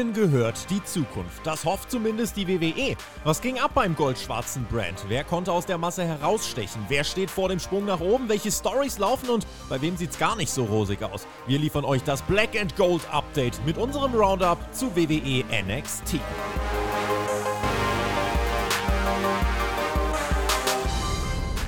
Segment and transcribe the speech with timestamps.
[0.00, 1.46] Ihnen gehört die Zukunft.
[1.46, 2.96] Das hofft zumindest die WWE.
[3.24, 5.04] Was ging ab beim goldschwarzen Brand?
[5.08, 6.86] Wer konnte aus der Masse herausstechen?
[6.88, 8.26] Wer steht vor dem Sprung nach oben?
[8.30, 11.26] Welche Stories laufen und bei wem sieht's gar nicht so rosig aus?
[11.46, 16.18] Wir liefern euch das Black and Gold Update mit unserem Roundup zu WWE NXT.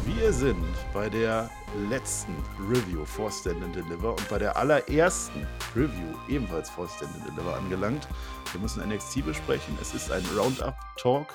[0.07, 0.65] Wir sind
[0.95, 1.51] bei der
[1.89, 2.35] letzten
[2.69, 7.57] Review for Stand and Deliver und bei der allerersten Review ebenfalls for Stand and Deliver
[7.57, 8.09] angelangt.
[8.53, 9.77] Wir müssen NXT besprechen.
[9.81, 11.27] Es ist ein Roundup-Talk,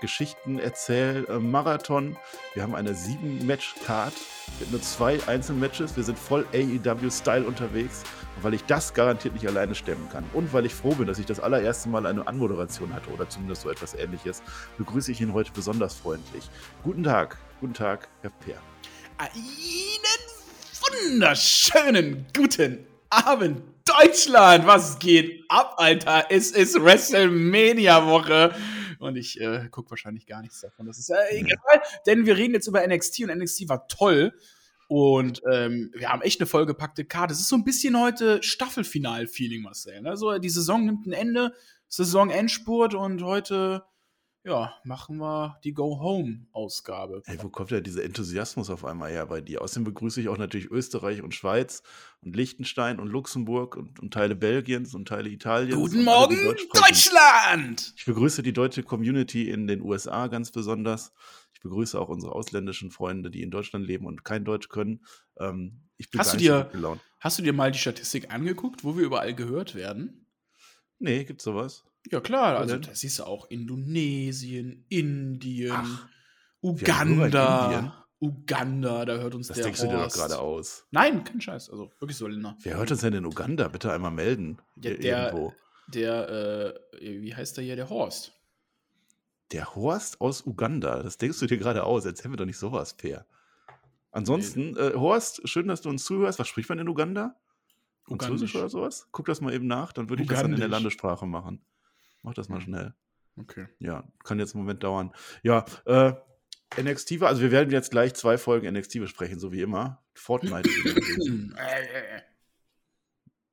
[0.00, 2.16] Geschichten erzähl äh, Marathon.
[2.54, 4.12] Wir haben eine 7-Match-Card
[4.60, 5.96] mit nur zwei Einzelmatches.
[5.96, 8.04] Wir sind voll AEW-Style unterwegs.
[8.36, 11.18] Und weil ich das garantiert nicht alleine stemmen kann und weil ich froh bin, dass
[11.18, 14.42] ich das allererste Mal eine Anmoderation hatte oder zumindest so etwas ähnliches,
[14.76, 16.48] begrüße ich ihn heute besonders freundlich.
[16.84, 18.58] Guten Tag, guten Tag, Herr Peer.
[19.20, 19.34] Einen
[21.10, 24.64] wunderschönen guten Abend, Deutschland!
[24.64, 26.26] Was geht ab, Alter?
[26.30, 28.54] Es ist WrestleMania-Woche.
[29.00, 30.86] Und ich äh, gucke wahrscheinlich gar nichts davon.
[30.86, 34.32] Das ist ja egal, denn wir reden jetzt über NXT und NXT war toll.
[34.86, 37.34] Und ähm, wir haben echt eine vollgepackte Karte.
[37.34, 40.00] Es ist so ein bisschen heute Staffelfinal-Feeling, Marcel.
[40.00, 40.16] Ne?
[40.16, 41.54] So, die Saison nimmt ein Ende,
[41.88, 43.82] Saison-Endspurt und heute
[44.48, 47.22] ja, machen wir die Go-Home-Ausgabe.
[47.26, 49.60] Hey, wo kommt denn dieser Enthusiasmus auf einmal her bei dir?
[49.60, 51.82] Außerdem begrüße ich auch natürlich Österreich und Schweiz
[52.22, 55.74] und Liechtenstein und Luxemburg und, und Teile Belgiens und Teile Italiens.
[55.74, 57.92] Guten Morgen, Deutschland!
[57.96, 61.12] Ich begrüße die deutsche Community in den USA ganz besonders.
[61.52, 65.04] Ich begrüße auch unsere ausländischen Freunde, die in Deutschland leben und kein Deutsch können.
[65.38, 66.70] Ähm, ich bin hast, du dir,
[67.20, 70.26] hast du dir mal die Statistik angeguckt, wo wir überall gehört werden?
[70.98, 71.84] Nee, gibt's sowas?
[72.10, 72.58] Ja, klar.
[72.58, 76.08] Also, da siehst du auch Indonesien, Indien, Ach,
[76.60, 78.06] Uganda.
[78.20, 79.92] Uganda, da hört uns das der denkst Horst.
[79.92, 80.86] du dir doch gerade aus.
[80.90, 81.70] Nein, kein Scheiß.
[81.70, 82.56] Also wirklich so, Linda.
[82.62, 83.68] Wer hört uns denn in Uganda?
[83.68, 84.58] Bitte einmal melden.
[84.74, 85.52] Der, der,
[85.86, 87.76] der äh, wie heißt der hier?
[87.76, 88.32] Der Horst.
[89.52, 91.02] Der Horst aus Uganda.
[91.02, 92.04] Das denkst du dir gerade aus.
[92.04, 93.24] Erzähl mir doch nicht sowas, Per.
[94.10, 96.40] Ansonsten, äh, Horst, schön, dass du uns zuhörst.
[96.40, 97.36] Was spricht man in Uganda?
[98.08, 99.06] Französisch oder sowas?
[99.12, 101.60] Guck das mal eben nach, dann würde ich das dann in der Landessprache machen.
[102.22, 102.94] Mach das mal schnell.
[103.36, 103.66] Okay.
[103.78, 105.12] Ja, kann jetzt einen Moment dauern.
[105.42, 106.12] Ja, äh,
[106.80, 110.02] NXT war, also wir werden jetzt gleich zwei Folgen NXT besprechen, so wie immer.
[110.14, 110.68] Fortnite.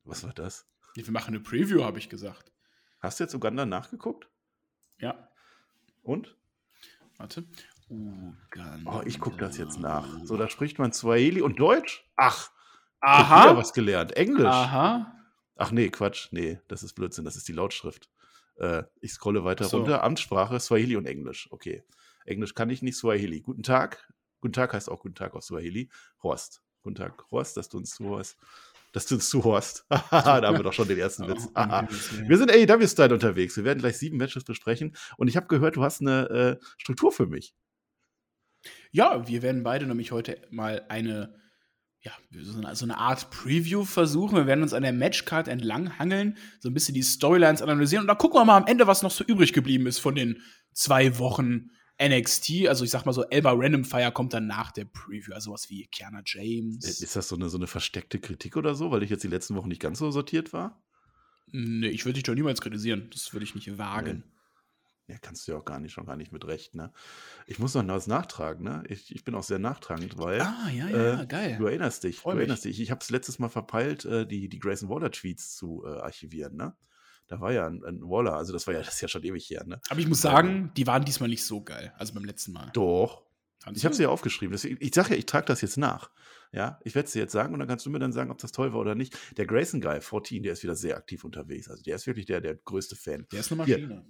[0.03, 0.67] Was war das?
[0.95, 2.51] Wir machen eine Preview, habe ich gesagt.
[2.99, 4.29] Hast du jetzt Uganda nachgeguckt?
[4.99, 5.29] Ja.
[6.03, 6.35] Und?
[7.17, 7.45] Warte.
[7.89, 8.91] Uganda.
[8.91, 10.07] Oh, ich gucke das jetzt nach.
[10.23, 12.05] So, da spricht man Swahili und Deutsch?
[12.15, 12.51] Ach.
[13.01, 13.51] Aha.
[13.51, 14.13] Ich was gelernt.
[14.13, 14.45] Englisch.
[14.45, 15.11] Aha.
[15.55, 16.29] Ach nee, Quatsch.
[16.31, 17.25] Nee, das ist Blödsinn.
[17.25, 18.09] Das ist die Lautschrift.
[18.57, 19.77] Äh, ich scrolle weiter so.
[19.77, 20.03] runter.
[20.03, 21.47] Amtssprache, Swahili und Englisch.
[21.51, 21.83] Okay.
[22.25, 23.41] Englisch kann ich nicht, Swahili.
[23.41, 24.11] Guten Tag.
[24.41, 25.89] Guten Tag heißt auch Guten Tag auf Swahili.
[26.23, 26.61] Horst.
[26.83, 28.38] Guten Tag, Horst, dass du uns zuhörst.
[28.91, 29.85] Dass du uns zuhörst.
[29.89, 31.49] da haben wir doch schon den ersten Witz.
[31.53, 33.57] wir sind AEW-Style unterwegs.
[33.57, 34.95] Wir werden gleich sieben Matches besprechen.
[35.17, 36.29] Und ich habe gehört, du hast eine
[36.61, 37.55] äh, Struktur für mich.
[38.91, 41.35] Ja, wir werden beide nämlich heute mal eine
[42.05, 42.11] ja,
[42.43, 44.38] so eine, so eine, Art Preview versuchen.
[44.38, 48.07] Wir werden uns an der Matchcard entlang hangeln, so ein bisschen die Storylines analysieren und
[48.07, 51.17] dann gucken wir mal am Ende, was noch so übrig geblieben ist von den zwei
[51.17, 52.67] Wochen NXT.
[52.67, 55.69] Also ich sag mal so, Elba Random Fire kommt dann nach der Preview, also was
[55.71, 56.85] wie Kiana James.
[56.85, 59.55] Ist das so eine, so eine versteckte Kritik oder so, weil ich jetzt die letzten
[59.55, 60.83] Wochen nicht ganz so sortiert war?
[61.51, 63.09] Nee, ich würde dich doch niemals kritisieren.
[63.11, 64.23] Das würde ich nicht wagen.
[64.25, 64.34] Nee.
[65.07, 66.91] Ja, kannst du ja auch gar nicht, schon gar nicht mit Recht, ne?
[67.45, 68.83] Ich muss noch was nachtragen, ne?
[68.88, 70.41] Ich, ich bin auch sehr nachtragend, weil.
[70.41, 71.57] Ah, ja, ja, äh, geil.
[71.59, 72.79] Du erinnerst dich, Freu du erinnerst dich.
[72.79, 76.75] Ich habe es letztes Mal verpeilt, äh, die, die Grayson Waller-Tweets zu äh, archivieren, ne?
[77.27, 79.49] Da war ja ein, ein, Waller, also das war ja, das ist ja schon ewig
[79.49, 79.79] her, ne?
[79.89, 82.71] Aber ich muss sagen, die waren diesmal nicht so geil, also beim letzten Mal.
[82.73, 83.25] Doch.
[83.63, 84.51] Kannst ich habe sie ja aufgeschrieben.
[84.51, 86.11] Deswegen, ich sage ja, ich trage das jetzt nach.
[86.51, 88.38] Ja, ich werde es dir jetzt sagen und dann kannst du mir dann sagen, ob
[88.38, 89.17] das toll war oder nicht.
[89.38, 91.67] Der Grayson Guy 14, der ist wieder sehr aktiv unterwegs.
[91.67, 93.25] Also der ist wirklich der, der größte Fan.
[93.31, 93.88] Der ist eine Maschine.
[93.88, 94.05] Hier.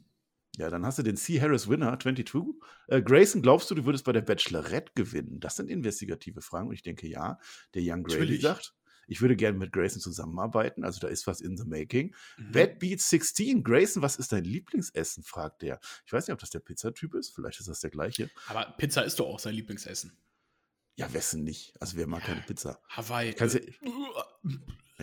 [0.58, 1.42] Ja, dann hast du den C.
[1.42, 2.56] Harris Winner 22.
[2.88, 5.40] Äh, Grayson, glaubst du, du würdest bei der Bachelorette gewinnen?
[5.40, 7.40] Das sind investigative Fragen und ich denke ja.
[7.74, 8.74] Der Young Grady sagt,
[9.08, 12.16] ich würde gerne mit Grayson zusammenarbeiten, also da ist was in the making.
[12.38, 12.52] Mhm.
[12.52, 15.24] Bad Beat 16, Grayson, was ist dein Lieblingsessen?
[15.24, 15.80] fragt der.
[16.06, 18.30] Ich weiß nicht, ob das der Pizzatyp ist, vielleicht ist das der gleiche.
[18.48, 20.18] Aber Pizza ist doch auch sein Lieblingsessen.
[20.98, 21.74] Ja, wessen nicht?
[21.82, 22.80] Also wer mag ja, keine Pizza?
[22.90, 23.34] Hawaii.
[23.34, 23.62] Kannst ja,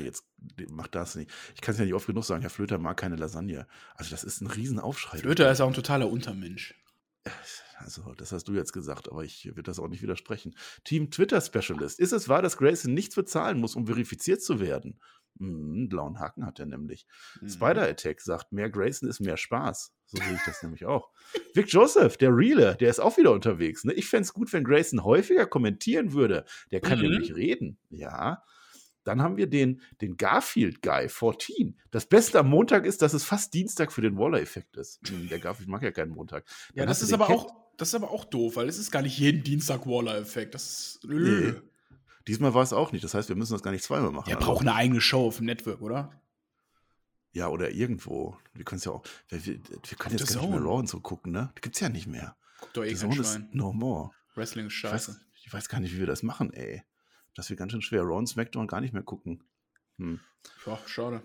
[0.00, 0.24] jetzt
[0.70, 1.30] macht das nicht.
[1.54, 3.66] Ich kann es ja nicht oft genug sagen, Herr Flöter mag keine Lasagne.
[3.94, 5.18] Also das ist ein Riesenaufschrei.
[5.18, 6.74] Flöter ist auch ein totaler Untermensch.
[7.78, 10.56] Also, das hast du jetzt gesagt, aber ich würde das auch nicht widersprechen.
[10.84, 11.98] Team Twitter Specialist.
[12.00, 15.00] Ist es wahr, dass Grayson nichts bezahlen muss, um verifiziert zu werden?
[15.38, 17.06] Hm, einen blauen Haken hat er nämlich.
[17.40, 17.48] Mhm.
[17.48, 19.92] Spider Attack sagt, mehr Grayson ist mehr Spaß.
[20.06, 21.10] So sehe ich das nämlich auch.
[21.54, 23.84] Vic Joseph, der Reale, der ist auch wieder unterwegs.
[23.84, 23.92] Ne?
[23.94, 26.44] Ich fände es gut, wenn Grayson häufiger kommentieren würde.
[26.70, 27.10] Der kann mhm.
[27.10, 27.78] nämlich reden.
[27.88, 28.42] Ja.
[29.04, 31.76] Dann haben wir den, den Garfield Guy 14.
[31.90, 35.00] Das Beste am Montag ist, dass es fast Dienstag für den Waller-Effekt ist.
[35.08, 36.44] Hm, Der Garfield mag ja keinen Montag.
[36.74, 38.68] Ja, Dann das hast du ist aber Cat- auch, das ist aber auch doof, weil
[38.68, 40.54] es ist gar nicht jeden Dienstag Waller-Effekt.
[40.54, 41.04] Das ist.
[41.04, 41.52] Nö.
[41.52, 41.60] Nee.
[42.28, 43.02] Diesmal war es auch nicht.
[43.02, 44.28] Das heißt, wir müssen das gar nicht zweimal machen.
[44.28, 46.12] Der Also- braucht eine eigene Show auf dem Network, oder?
[47.32, 48.36] Ja, oder irgendwo.
[48.54, 49.02] Wir können es ja auch.
[49.28, 49.58] Wir, wir,
[49.98, 50.64] können jetzt The gar nicht mehr Zone.
[50.64, 51.50] Raw und so gucken, ne?
[51.60, 52.36] Gibt's ja nicht mehr.
[52.60, 53.48] Guckt doch eh kein Zone ist Schwein.
[53.52, 54.10] no more.
[54.34, 55.20] Wrestling ist Ich weiß, scheiße.
[55.44, 56.82] ich weiß gar nicht, wie wir das machen, ey.
[57.34, 58.02] Das wird ganz schön schwer.
[58.02, 59.42] Raw und SmackDown gar nicht mehr gucken.
[59.98, 60.20] Hm.
[60.66, 61.22] Ja, schade.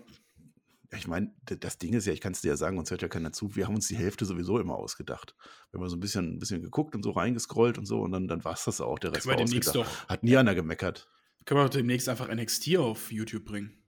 [0.96, 3.08] Ich meine, das Ding ist ja, ich kann es dir ja sagen, uns hört ja
[3.08, 3.54] keiner zu.
[3.54, 5.34] Wir haben uns die Hälfte sowieso immer ausgedacht.
[5.70, 8.26] Wir haben so ein bisschen, ein bisschen geguckt und so reingescrollt und so und dann,
[8.26, 8.98] dann war es das auch.
[8.98, 11.06] Der Rest war demnächst doch, Hat nie einer gemeckert.
[11.44, 13.82] können wir demnächst einfach NXT auf YouTube bringen.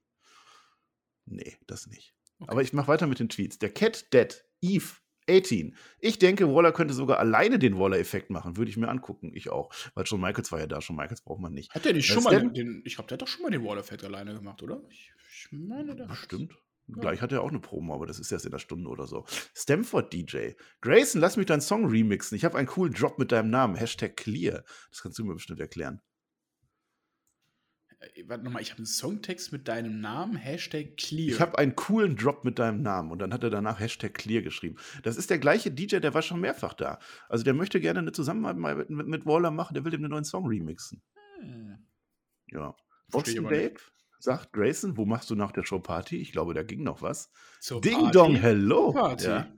[1.25, 2.15] Nee, das nicht.
[2.39, 2.51] Okay.
[2.51, 3.59] Aber ich mache weiter mit den Tweets.
[3.59, 4.97] Der Cat Dead Eve
[5.31, 5.77] 18.
[5.99, 8.57] Ich denke, Waller könnte sogar alleine den Waller-Effekt machen.
[8.57, 9.33] Würde ich mir angucken.
[9.35, 9.73] Ich auch.
[9.95, 10.81] Weil schon Michaels war ja da.
[10.81, 11.73] Schon Michaels braucht man nicht.
[11.75, 13.65] Hat der nicht schon mal den, den ich glaube, der hat doch schon mal den
[13.65, 14.83] Wall-Effekt alleine gemacht, oder?
[14.91, 16.53] Ich, ich meine, der Bestimmt.
[16.53, 17.01] Ja.
[17.01, 19.25] Gleich hat er auch eine Promo, aber das ist erst in einer Stunde oder so.
[19.55, 20.51] Stamford DJ.
[20.81, 22.37] Grayson, lass mich deinen Song remixen.
[22.37, 23.77] Ich habe einen coolen Drop mit deinem Namen.
[23.77, 24.65] Hashtag clear.
[24.91, 26.01] Das kannst du mir bestimmt erklären.
[28.01, 31.29] Äh, Warte nochmal, ich habe einen Songtext mit deinem Namen, Hashtag Clear.
[31.29, 33.11] Ich habe einen coolen Drop mit deinem Namen.
[33.11, 34.77] Und dann hat er danach Hashtag clear geschrieben.
[35.03, 36.99] Das ist der gleiche DJ, der war schon mehrfach da.
[37.29, 39.75] Also der möchte gerne eine Zusammenarbeit mit, mit Waller machen.
[39.75, 41.03] Der will dem einen neuen Song remixen.
[41.41, 41.79] Hm.
[42.53, 42.75] Ja.
[43.11, 43.45] Boston.
[43.45, 43.75] Babe
[44.19, 46.17] sagt Grayson, wo machst du nach der Show Party?
[46.17, 47.31] Ich glaube, da ging noch was.
[47.61, 48.13] Zur Ding Party?
[48.13, 48.93] Dong Hello.
[48.93, 49.25] Party.
[49.27, 49.53] Ja.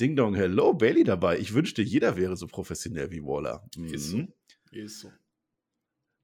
[0.00, 1.38] Ding Dong Hello, Bailey dabei.
[1.38, 3.64] Ich wünschte, jeder wäre so professionell wie Waller.
[3.92, 4.32] Ist Mhm.
[4.72, 4.76] so.
[4.78, 5.12] Ist so.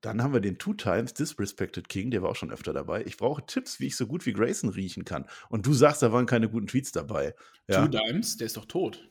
[0.07, 3.05] Dann haben wir den Two Times Disrespected King, der war auch schon öfter dabei.
[3.07, 5.27] Ich brauche Tipps, wie ich so gut wie Grayson riechen kann.
[5.49, 7.35] Und du sagst, da waren keine guten Tweets dabei.
[7.67, 9.11] Ja, Two Dimes, der ist doch tot.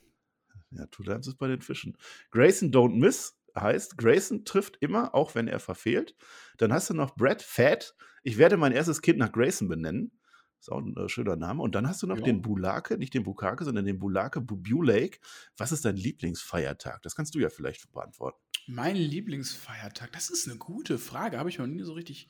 [0.72, 1.98] ja Two Times ist bei den Fischen.
[2.32, 6.16] Grayson Don't Miss heißt, Grayson trifft immer, auch wenn er verfehlt.
[6.60, 7.94] Dann hast du noch Brad Fat.
[8.24, 10.18] Ich werde mein erstes Kind nach Grayson benennen.
[10.62, 11.62] Ist auch ein äh, schöner Name.
[11.62, 12.24] Und dann hast du noch Ja.
[12.24, 15.20] den Bulake, nicht den Bukake, sondern den Bulake Bubulake.
[15.58, 17.02] Was ist dein Lieblingsfeiertag?
[17.04, 18.40] Das kannst du ja vielleicht beantworten.
[18.68, 21.38] Mein Lieblingsfeiertag, das ist eine gute Frage.
[21.38, 22.28] Habe ich noch nie so richtig.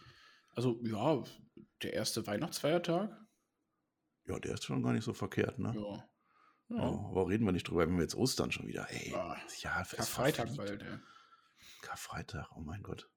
[0.56, 1.24] Also, ja,
[1.82, 3.10] der erste Weihnachtsfeiertag.
[4.26, 5.74] Ja, der ist schon gar nicht so verkehrt, ne?
[5.76, 6.10] Ja.
[6.68, 6.84] Oh, Ja.
[6.84, 8.88] aber reden wir nicht drüber, wenn wir jetzt Ostern schon wieder.
[8.90, 10.98] Ey, ja, es Karfreitag bald, ey.
[11.82, 13.08] Karfreitag, oh mein Gott.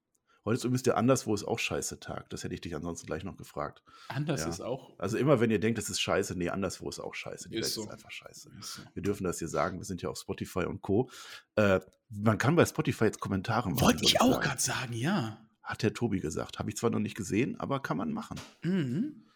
[0.48, 2.30] Heute ist übrigens der Anderswo ist auch scheiße Tag.
[2.30, 3.82] Das hätte ich dich ansonsten gleich noch gefragt.
[4.08, 4.48] Anders Ja.
[4.48, 4.98] ist auch.
[4.98, 7.50] Also immer, wenn ihr denkt, das ist scheiße, nee, anderswo ist auch scheiße.
[7.50, 7.82] Die Ist Welt so.
[7.82, 8.50] ist einfach scheiße.
[8.58, 8.82] Ist so.
[8.94, 9.76] Wir dürfen das hier sagen.
[9.76, 11.10] Wir sind ja auf Spotify und Co.
[11.56, 13.82] Äh, man kann bei Spotify jetzt Kommentare machen.
[13.82, 15.46] Wollte ich auch gerade sagen, ja.
[15.62, 16.58] Hat der Tobi gesagt.
[16.58, 18.40] Habe ich zwar noch nicht gesehen, aber kann man machen.
[18.62, 19.26] Mhm.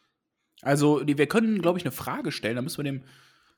[0.62, 2.56] Also, wir können, glaube ich, eine Frage stellen.
[2.56, 3.04] Da müssen wir dem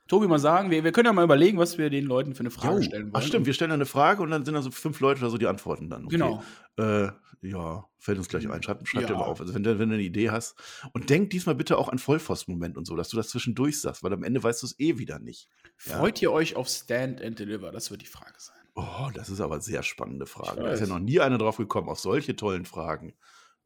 [0.09, 0.71] Tobi mal sagen.
[0.71, 2.83] Wir, wir können ja mal überlegen, was wir den Leuten für eine Frage Jo.
[2.83, 3.13] stellen wollen.
[3.15, 5.39] Ach stimmt, wir stellen eine Frage und dann sind da so fünf Leute oder so,
[5.39, 6.05] die antworten dann.
[6.05, 6.17] Okay.
[6.17, 6.43] Genau.
[6.77, 7.09] Äh,
[7.43, 8.63] ja, fällt uns gleich ein.
[8.63, 9.19] Schreib, schreib dir Ja.
[9.19, 9.41] mal auf.
[9.41, 10.57] Also wenn du, wenn du eine Idee hast.
[10.93, 14.13] Und denk diesmal bitte auch an Vollpfosten-Moment und so, dass du das zwischendurch sagst, weil
[14.13, 15.49] am Ende weißt du es eh wieder nicht.
[15.87, 15.99] Ja.
[15.99, 17.71] Freut ihr euch auf Stand and Deliver?
[17.73, 18.57] Das wird die Frage sein.
[18.75, 20.63] Oh, das ist aber eine sehr spannende Frage.
[20.63, 23.15] Da ist ja noch nie einer drauf gekommen, auf solche tollen Fragen.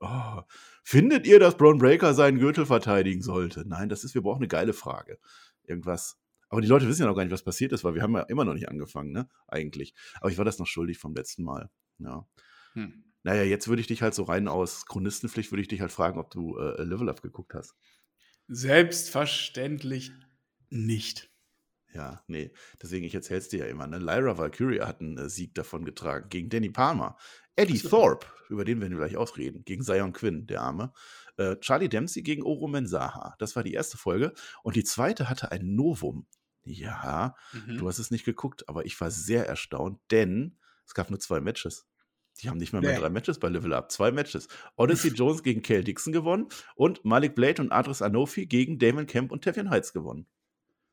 [0.01, 0.43] Oh,
[0.85, 3.65] findet ihr, dass Braun Breaker seinen Gürtel verteidigen sollte?
[3.67, 5.19] Nein, das ist, wir brauchen eine geile Frage.
[5.65, 6.19] Irgendwas.
[6.49, 8.23] Aber die Leute wissen ja noch gar nicht, was passiert ist, weil wir haben ja
[8.23, 9.29] immer noch nicht angefangen, ne?
[9.47, 9.95] Eigentlich.
[10.21, 11.71] Aber ich war das noch schuldig vom letzten Mal.
[11.99, 12.27] Ja.
[12.73, 13.05] Hm.
[13.23, 16.19] Naja, jetzt würde ich dich halt so rein aus Chronistenpflicht, würde ich dich halt fragen,
[16.19, 17.75] ob du äh, Level Up geguckt hast.
[18.47, 20.13] Selbstverständlich
[20.71, 21.31] nicht.
[21.95, 22.53] Ja, nee.
[22.83, 23.87] Deswegen, ich erzähl's dir ja immer.
[23.87, 23.99] Ne?
[23.99, 27.17] Lyra Valkyria hat einen äh, Sieg davon getragen gegen Danny Palmer.
[27.57, 27.89] Eddie so.
[27.89, 30.93] Thorpe, über den werden wir gleich ausreden, gegen Zion Quinn, der Arme.
[31.37, 33.35] Äh, Charlie Dempsey gegen Oro Mensaha.
[33.39, 34.33] Das war die erste Folge.
[34.63, 36.27] Und die zweite hatte ein Novum.
[36.69, 37.79] Ja, Mhm.
[37.79, 41.41] du hast es nicht geguckt, aber ich war sehr erstaunt, denn es gab nur zwei
[41.41, 41.87] Matches.
[42.41, 43.01] Die haben nicht mal mehr Nee.
[43.01, 43.91] drei Matches bei Level Up.
[43.91, 44.47] Zwei Matches.
[44.77, 49.33] Odyssey Jones gegen Cale Dixon gewonnen und Malik Blade und Adris Anofi gegen Damon Kemp
[49.33, 50.27] und Tevian Heights gewonnen.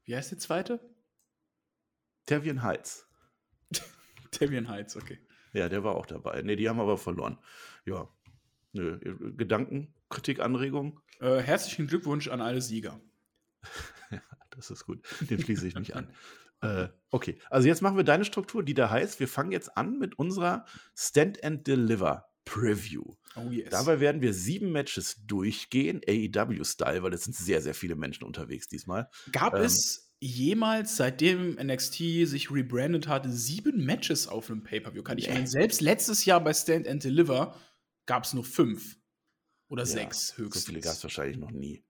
[0.06, 0.80] Wie heißt der zweite?
[2.26, 3.08] Tevian Heights.
[4.32, 5.20] Tavian Heights, okay.
[5.54, 6.42] Ja, der war auch dabei.
[6.42, 7.38] Ne, die haben aber verloren.
[7.86, 8.10] Ja.
[8.74, 9.00] Nö,
[9.38, 11.00] Gedanken, Kritik, Anregungen?
[11.22, 13.00] Äh, herzlichen Glückwunsch an alle Sieger.
[14.56, 15.02] Das ist gut.
[15.30, 16.12] Den schließe ich mich an.
[16.62, 20.00] Äh, okay, also jetzt machen wir deine Struktur, die da heißt, wir fangen jetzt an
[20.00, 23.04] mit unserer Stand and Deliver Preview.
[23.36, 23.70] Oh yes.
[23.72, 28.68] Dabei werden wir sieben Matches durchgehen, AEW-Style, weil es sind sehr, sehr viele Menschen unterwegs
[28.70, 29.10] diesmal.
[29.34, 35.04] Gab ähm, es jemals, seitdem NXT sich rebrandet hat, sieben Matches auf einem Pay-Per-View?
[35.04, 35.34] Kann ich Nee.
[35.34, 37.60] meine, selbst letztes Jahr bei Stand and Deliver
[38.06, 38.96] gab es nur fünf.
[39.68, 40.66] Oder Ja, sechs So höchstens.
[40.68, 41.84] viele gab es wahrscheinlich noch nie.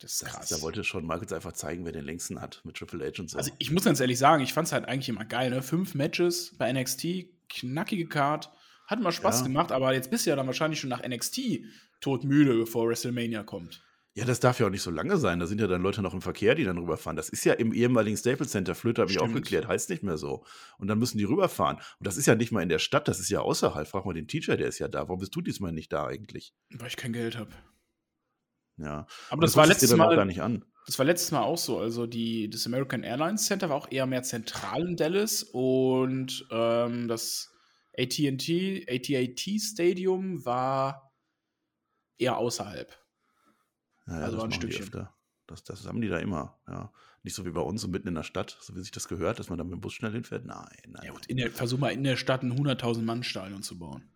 [0.00, 0.48] Das ist Das, krass.
[0.48, 3.38] da wollte schon Michaels einfach zeigen, wer den längsten hat mit Triple H und so.
[3.38, 5.62] Also ich muss ganz ehrlich sagen, ich fand es halt eigentlich immer geil, ne?
[5.62, 8.50] Fünf Matches bei NXT, knackige Card
[8.86, 9.46] Hat mal Spaß Ja.
[9.46, 11.60] gemacht, aber jetzt bist du ja dann wahrscheinlich schon nach NXT
[12.00, 13.84] todmüde, bevor WrestleMania kommt.
[14.14, 15.38] Ja, das darf ja auch nicht so lange sein.
[15.38, 17.16] Da sind ja dann Leute noch im Verkehr, die dann rüberfahren.
[17.16, 18.74] Das ist ja im ehemaligen Staples Center.
[18.74, 20.44] Flöter habe ich aufgeklärt, heißt nicht mehr so.
[20.78, 21.76] Und dann müssen die rüberfahren.
[21.76, 23.86] Und das ist ja nicht mal in der Stadt, das ist ja außerhalb.
[23.86, 25.02] Frag mal den Teacher, der ist ja da.
[25.02, 26.52] Warum bist du diesmal nicht da eigentlich?
[26.70, 27.50] Weil ich kein Geld habe.
[28.78, 29.06] Ja.
[29.30, 30.14] Aber das war letztes Mal.
[30.14, 30.64] gar nicht an.
[30.86, 31.78] Das war letztes Mal auch so.
[31.78, 37.08] Also die, das American Airlines Center war auch eher mehr zentral in Dallas und ähm,
[37.08, 37.52] das
[37.98, 41.12] AT&T AT&T Stadium war
[42.16, 42.96] eher außerhalb.
[44.06, 45.08] Ja, ja, Also das ein Stückchen.
[45.46, 46.58] Das, das haben die da immer.
[46.68, 46.92] Ja.
[47.22, 49.38] Nicht so wie bei uns, so mitten in der Stadt, so wie sich das gehört,
[49.38, 50.44] dass man da mit dem Bus schnell hinfährt.
[50.44, 51.04] Nein, nein.
[51.04, 54.10] Ja gut, in der, versuch mal in der Stadt ein 100.000 Mann Stadion zu bauen.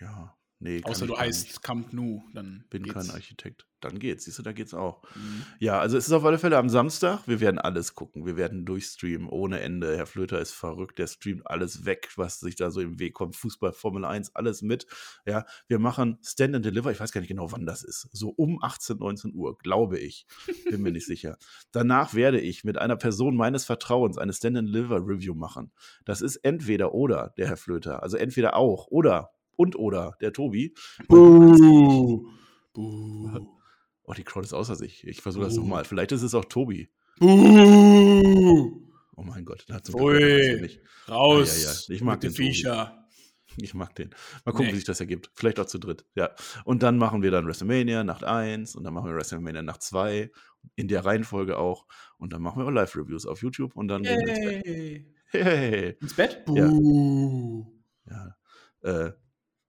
[0.00, 1.62] Ja, nee, Außer du heißt.
[1.62, 2.94] Camp Nou, dann Bin geht's.
[2.94, 3.66] kein Architekt.
[3.80, 4.24] Dann geht's.
[4.24, 5.02] Siehst du, da geht's auch.
[5.14, 5.42] Mhm.
[5.58, 7.28] Ja, also es ist auf alle Fälle am Samstag.
[7.28, 8.24] Wir werden alles gucken.
[8.24, 9.94] Wir werden durchstreamen ohne Ende.
[9.94, 10.98] Herr Flöter ist verrückt.
[10.98, 13.36] Der streamt alles weg, was sich da so im Weg kommt.
[13.36, 14.86] Fußball, Formel 1, alles mit.
[15.26, 16.92] Ja, wir machen Stand and Deliver.
[16.92, 18.08] Ich weiß gar nicht genau, wann das ist.
[18.12, 20.26] So um 18, 19 Uhr, glaube ich.
[20.70, 21.36] Bin mir nicht sicher.
[21.70, 25.72] Danach werde ich mit einer Person meines Vertrauens eine Stand and Deliver Review machen.
[26.06, 28.02] Das ist entweder oder der Herr Flöter.
[28.02, 30.74] Also entweder auch oder und oder der Tobi.
[31.08, 32.26] Buh.
[32.72, 33.46] Buh.
[34.06, 35.06] Oh, die Crowd ist außer sich.
[35.06, 35.84] Ich versuche das nochmal.
[35.84, 36.90] Vielleicht ist es auch Tobi.
[37.18, 38.80] Buh.
[39.16, 40.80] Oh mein Gott, na, zum Ui.
[41.08, 41.62] Raus.
[41.62, 41.94] Ja, ja, ja.
[41.94, 42.32] Ich mag den.
[42.32, 43.00] Viecher.
[43.58, 44.10] Ich mag den.
[44.44, 44.72] Mal gucken, Nee.
[44.72, 45.30] wie sich das ergibt.
[45.34, 46.04] Vielleicht auch zu dritt.
[46.16, 46.30] Ja.
[46.64, 50.30] Und dann machen wir dann WrestleMania Nacht 1 und dann machen wir WrestleMania Nacht 2.
[50.76, 51.86] In der Reihenfolge auch.
[52.18, 54.66] Und dann machen wir auch Live-Reviews auf YouTube und dann gehen wir ins Bett.
[54.66, 55.14] Yay.
[55.26, 55.96] Hey.
[56.00, 56.42] Ins Bett?
[56.48, 56.68] Ja.
[56.68, 57.66] Buh.
[58.10, 58.36] Ja.
[58.82, 59.12] Äh,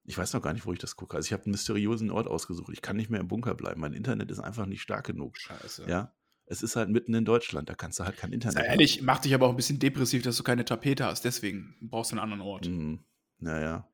[0.06, 1.18] ich weiß noch gar nicht, wo ich das gucke.
[1.18, 2.72] Also ich habe einen mysteriösen Ort ausgesucht.
[2.72, 3.82] Ich kann nicht mehr im Bunker bleiben.
[3.82, 5.38] Mein Internet ist einfach nicht stark genug.
[5.38, 5.86] Scheiße.
[5.88, 6.14] Ja.
[6.48, 7.70] Es ist halt mitten in Deutschland.
[7.70, 8.58] Da kannst du halt kein Internet.
[8.58, 11.26] Sei ehrlich, macht dich aber auch ein bisschen depressiv, dass du keine Tapete hast.
[11.26, 12.68] Deswegen brauchst du einen anderen Ort.
[12.68, 13.04] Mhm.
[13.40, 13.88] Naja.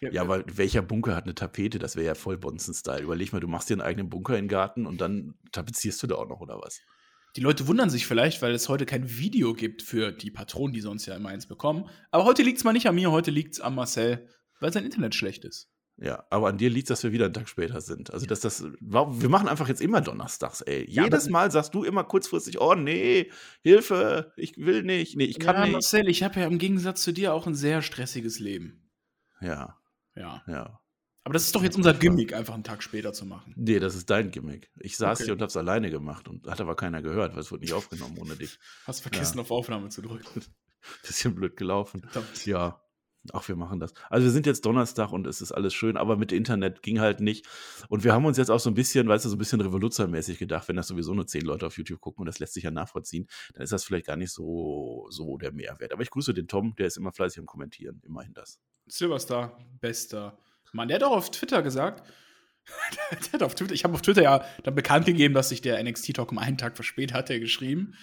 [0.00, 1.78] Ja, weil welcher Bunker hat eine Tapete?
[1.78, 3.02] Das wäre ja voll Bonzen-Style.
[3.02, 6.06] Überleg mal, du machst dir einen eigenen Bunker in den Garten und dann tapezierst du
[6.06, 6.82] da auch noch, oder was?
[7.36, 10.80] Die Leute wundern sich vielleicht, weil es heute kein Video gibt für die Patronen, die
[10.80, 11.88] sonst ja immer eins bekommen.
[12.10, 14.28] Aber heute liegt es mal nicht an mir, heute liegt es an Marcel,
[14.60, 15.68] weil sein Internet schlecht ist.
[15.96, 18.12] Ja, aber an dir liegt, dass wir wieder einen Tag später sind.
[18.12, 18.64] Also, dass das.
[18.80, 20.90] warum- Wir machen einfach jetzt immer donnerstags, ey.
[20.90, 23.30] Ja, Jedes Mal sagst du immer kurzfristig: Oh, nee,
[23.62, 25.72] Hilfe, ich will nicht, nee, ich kann ja, nicht.
[25.72, 28.90] Marcel, ich habe ja im Gegensatz zu dir auch ein sehr stressiges Leben.
[29.40, 29.78] Ja,
[30.16, 30.42] Ja.
[30.48, 30.80] ja.
[31.26, 33.54] Aber das ist doch jetzt unser Gimmick, einfach einen Tag später zu machen.
[33.56, 34.70] Nee, das ist dein Gimmick.
[34.80, 35.24] Ich saß Okay.
[35.26, 38.18] hier und hab's alleine gemacht und hat aber keiner gehört, weil es wurde nicht aufgenommen
[38.18, 38.58] ohne dich.
[38.84, 40.42] Hast vergessen, auf Aufnahme zu drücken.
[41.02, 42.00] Bisschen blöd gelaufen.
[42.02, 42.44] Verdammt.
[42.44, 42.83] Ja,
[43.32, 43.94] ach, wir machen das.
[44.10, 47.20] Also wir sind jetzt Donnerstag und es ist alles schön, aber mit Internet ging halt
[47.20, 47.46] nicht.
[47.88, 50.38] Und wir haben uns jetzt auch so ein bisschen, weißt du, so ein bisschen revolutionärmäßig
[50.38, 52.70] gedacht, wenn das sowieso nur zehn Leute auf YouTube gucken und das lässt sich ja
[52.70, 55.92] nachvollziehen, dann ist das vielleicht gar nicht so, so der Mehrwert.
[55.92, 58.60] Aber ich grüße den Tom, der ist immer fleißig am Kommentieren, immerhin das.
[58.86, 60.38] Silverstar, bester
[60.74, 60.88] Mann.
[60.88, 62.06] Der hat auch auf Twitter gesagt,
[63.10, 65.82] der hat auf Twitter, ich habe auf Twitter ja dann bekannt gegeben, dass sich der
[65.82, 67.94] NXT-Talk um einen Tag verspätet hat, er geschrieben.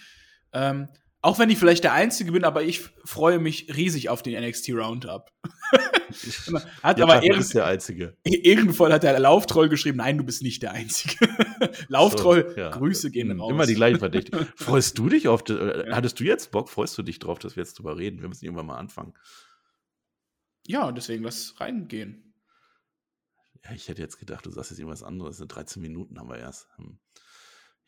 [0.53, 0.87] Ähm,
[1.23, 4.69] auch wenn ich vielleicht der Einzige bin, aber ich freue mich riesig auf den NXT
[4.69, 5.31] Roundup.
[6.83, 8.17] hat Ja, aber bist der Einzige.
[8.23, 11.27] irgendvoll hat der Lauftroll geschrieben, nein, du bist nicht der Einzige.
[11.89, 12.69] Lauftroll, So, ja.
[12.71, 13.51] Grüße gehen Hm, raus.
[13.51, 14.47] Immer die gleichen Verdächtigen.
[14.55, 17.63] Freust du dich auf, äh, hattest du jetzt Bock, freust du dich drauf, dass wir
[17.63, 18.21] jetzt drüber reden?
[18.21, 19.13] Wir müssen irgendwann mal anfangen.
[20.65, 22.33] Ja, und deswegen lass reingehen.
[23.63, 25.39] Ja, ich hätte jetzt gedacht, du sagst jetzt irgendwas anderes.
[25.39, 26.67] In 13 Minuten haben wir erst.
[26.77, 26.97] Hm.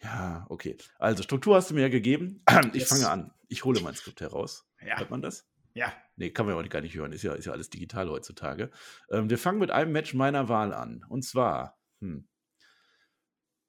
[0.03, 0.77] Ja, okay.
[0.99, 2.43] Also, Struktur hast du mir ja gegeben.
[2.73, 2.89] Ich Yes.
[2.89, 3.33] fange an.
[3.47, 4.67] Ich hole mein Skript heraus.
[4.85, 5.47] Ja, Hört man das?
[5.73, 5.91] ja.
[6.15, 7.11] Nee, kann man ja auch gar nicht hören.
[7.11, 8.69] Ist ja, ist ja alles digital heutzutage.
[9.09, 11.03] Ähm, wir fangen mit einem Match meiner Wahl an.
[11.09, 12.27] Und zwar hm,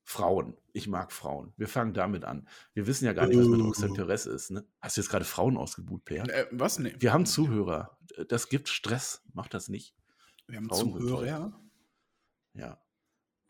[0.02, 0.54] Frauen.
[0.74, 1.54] Ich mag Frauen.
[1.56, 2.46] Wir fangen damit an.
[2.74, 3.60] Wir wissen ja gar nicht, was mit.
[3.62, 4.50] Roxanne Perez ist.
[4.50, 4.66] Ne?
[4.82, 6.28] Hast du jetzt gerade Frauen ausgebuht, Per?
[6.28, 6.78] Äh, was?
[6.78, 6.94] Nee.
[6.98, 7.96] Wir haben Zuhörer.
[8.28, 9.22] Das gibt Stress.
[9.32, 9.94] Macht das nicht.
[10.46, 11.00] Wir haben Frauen.
[11.00, 11.58] Zuhörer.
[12.52, 12.78] Ja.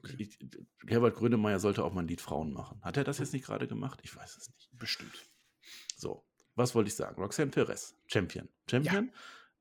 [0.05, 0.17] Okay.
[0.19, 0.39] Ich,
[0.87, 2.81] Herbert Grönemeyer sollte auch mal ein Lied Frauen machen.
[2.83, 4.01] Hat er das jetzt nicht gerade gemacht?
[4.03, 4.69] Ich weiß es nicht.
[4.73, 5.31] Bestimmt.
[5.97, 7.21] So, was wollte ich sagen?
[7.21, 8.49] Roxanne Perez, Champion.
[8.71, 9.11] Champion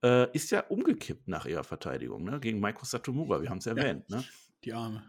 [0.03, 2.39] äh, ist ja umgekippt nach ihrer Verteidigung ne?
[2.39, 3.41] gegen Maiko Satomura.
[3.41, 4.23] Wir haben es erwähnt, ne?
[4.63, 5.03] Die Arme.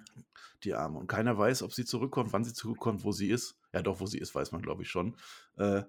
[0.64, 0.98] die Arme.
[0.98, 3.56] Und keiner weiß, ob sie zurückkommt, wann sie zurückkommt, wo sie ist.
[3.72, 5.16] Ja, doch, wo sie ist, weiß man, glaube ich, schon.
[5.56, 5.82] Äh,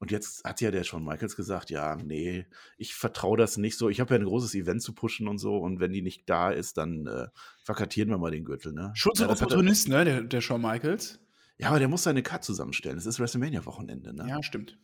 [0.00, 3.88] und jetzt hat ja der Shawn Michaels gesagt, ja, nee, ich vertraue das nicht so.
[3.88, 5.56] Ich habe ja ein großes Event zu pushen und so.
[5.56, 7.26] Und wenn die nicht da ist, dann äh,
[7.64, 8.72] verkartieren wir mal den Gürtel.
[8.72, 8.92] Ne?
[8.94, 10.04] Schutz ja, Opportunist, ne?
[10.04, 11.20] Der, der Shawn Michaels.
[11.58, 12.96] ja, aber der muss seine Card zusammenstellen.
[12.96, 14.14] Es ist WrestleMania-Wochenende.
[14.14, 14.28] Ne?
[14.28, 14.78] Ja, stimmt.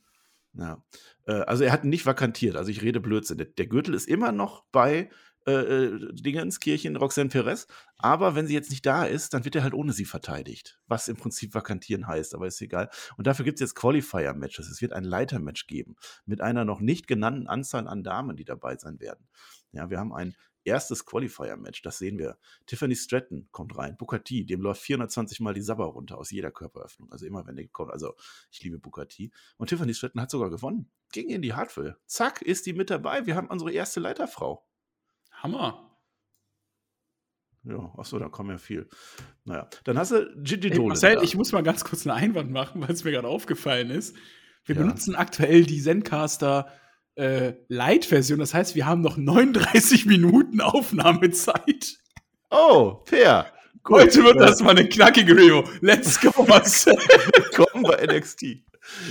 [0.54, 0.82] Ja.
[1.26, 2.56] Äh, also er hat ihn nicht vakantiert.
[2.56, 3.38] Also ich rede Blödsinn.
[3.38, 5.10] Der, der Gürtel ist immer noch bei
[5.46, 7.66] äh, äh, Dingenskirchen, Roxanne Perez.
[7.98, 10.80] Aber wenn sie jetzt nicht da ist, dann wird er halt ohne sie verteidigt.
[10.86, 12.88] Was im Prinzip vakantieren heißt, aber ist egal.
[13.16, 14.70] Und dafür gibt es jetzt Qualifier-Matches.
[14.70, 18.76] Es wird ein Leiter-Match geben mit einer noch nicht genannten Anzahl an Damen, die dabei
[18.76, 19.28] sein werden.
[19.72, 20.34] Ja, wir haben ein
[20.64, 22.38] erstes Qualifier-Match, das sehen wir.
[22.66, 27.12] Tiffany Stratton kommt rein, T, dem läuft 420 Mal die Sabber runter aus jeder Körperöffnung.
[27.12, 27.92] Also immer, wenn der kommt.
[27.92, 28.14] Also
[28.50, 29.30] ich liebe T.
[29.56, 30.90] Und Tiffany Stratton hat sogar gewonnen.
[31.12, 31.96] Ging in die Hartwell.
[32.06, 33.26] Zack, ist die mit dabei.
[33.26, 34.66] Wir haben unsere erste Leiterfrau.
[35.44, 35.90] Hammer.
[37.64, 38.88] Ja, achso, da kommen ja viel.
[39.44, 40.88] Naja, dann hast du Gigi Dolan.
[40.88, 44.16] Marcel, ich muss mal ganz kurz einen Einwand machen, weil es mir gerade aufgefallen ist.
[44.64, 44.82] Wir ja.
[44.82, 46.72] benutzen aktuell die Zencaster
[47.14, 48.38] äh, Light-Version.
[48.38, 51.98] Das heißt, wir haben noch 39 Minuten Aufnahmezeit.
[52.50, 53.52] Oh, fair.
[53.82, 54.00] Gut.
[54.00, 55.64] Heute wird das mal eine knackige Rio.
[55.82, 56.94] Let's go, Marcel.
[56.94, 58.42] Willkommen bei NXT.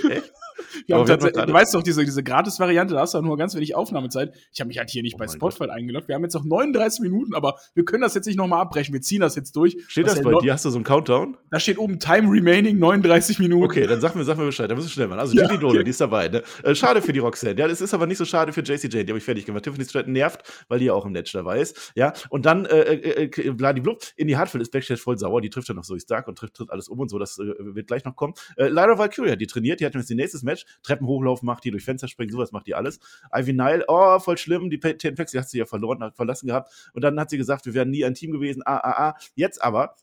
[0.09, 0.31] Echt?
[0.87, 3.75] Wir haben tatsächlich, du weißt doch, diese, diese Gratis-Variante, da hast du nur ganz wenig
[3.75, 4.33] Aufnahmezeit.
[4.51, 6.07] Ich habe mich halt hier nicht oh bei Spotify eingeloggt.
[6.07, 8.93] Wir haben jetzt noch 39 Minuten, aber wir können das jetzt nicht nochmal abbrechen.
[8.93, 9.77] Wir ziehen das jetzt durch.
[9.87, 10.53] Steht das, bei dir?
[10.53, 11.37] Hast du so einen Countdown?
[11.51, 13.63] Da steht oben Time Remaining 39 Minuten.
[13.63, 14.69] Okay, dann sag mir, sag mir Bescheid.
[14.69, 15.19] Da müssen wir schnell machen.
[15.19, 15.83] Also, ja, Gigi Dole, okay.
[15.83, 16.27] die ist dabei.
[16.27, 16.43] Ne?
[16.63, 17.59] Äh, schade für die Roxanne.
[17.59, 19.05] Ja, das ist aber nicht so schade für JC Jane.
[19.05, 19.63] Die habe ich fertig gemacht.
[19.63, 21.93] Tiffany Stratton nervt, weil die ja auch im Netz dabei ist.
[21.95, 25.41] Ja, und dann, äh, äh, äh Bladiblub, in die Hartfeld ist Backstage voll sauer.
[25.41, 27.19] Die trifft dann noch so Stark und trifft, trifft alles um und so.
[27.19, 28.33] Das äh, wird gleich noch kommen.
[28.57, 29.79] Äh, Lyra Valkyria, die trainiert.
[29.79, 30.62] Die hat jetzt ihr nächstes Match.
[30.81, 32.99] Treppen hochlaufen macht die, durch Fenster springen, sowas macht die alles.
[33.35, 36.47] Ivy Nile, oh, voll schlimm, die Ten Facts, die hat sie ja verloren, hat verlassen
[36.47, 36.91] gehabt.
[36.93, 39.17] Und dann hat sie gesagt, wir wären nie ein Team gewesen, ah, ah, ah.
[39.35, 39.95] Jetzt aber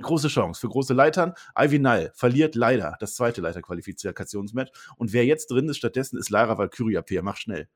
[0.00, 1.34] Große Chance für große Leitern.
[1.58, 4.70] Ivy Nile verliert leider das zweite Leiterqualifikationsmatch.
[4.96, 7.22] Und wer jetzt drin ist stattdessen, ist Lara Valkyria Peer.
[7.22, 7.68] Mach schnell.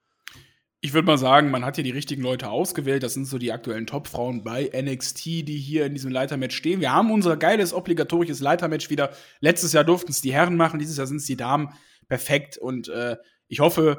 [0.80, 3.02] Ich würde mal sagen, man hat hier die richtigen Leute ausgewählt.
[3.02, 6.80] Das sind so die aktuellen Top-Frauen bei NXT, die hier in diesem Leitermatch stehen.
[6.80, 9.10] Wir haben unser geiles, obligatorisches Leitermatch wieder.
[9.40, 11.70] Letztes Jahr durften es die Herren machen, dieses Jahr sind es die Damen.
[12.08, 12.58] Perfekt.
[12.58, 13.16] Und äh,
[13.48, 13.98] ich hoffe,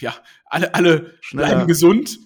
[0.00, 0.14] ja,
[0.46, 2.18] alle, alle bleiben gesund,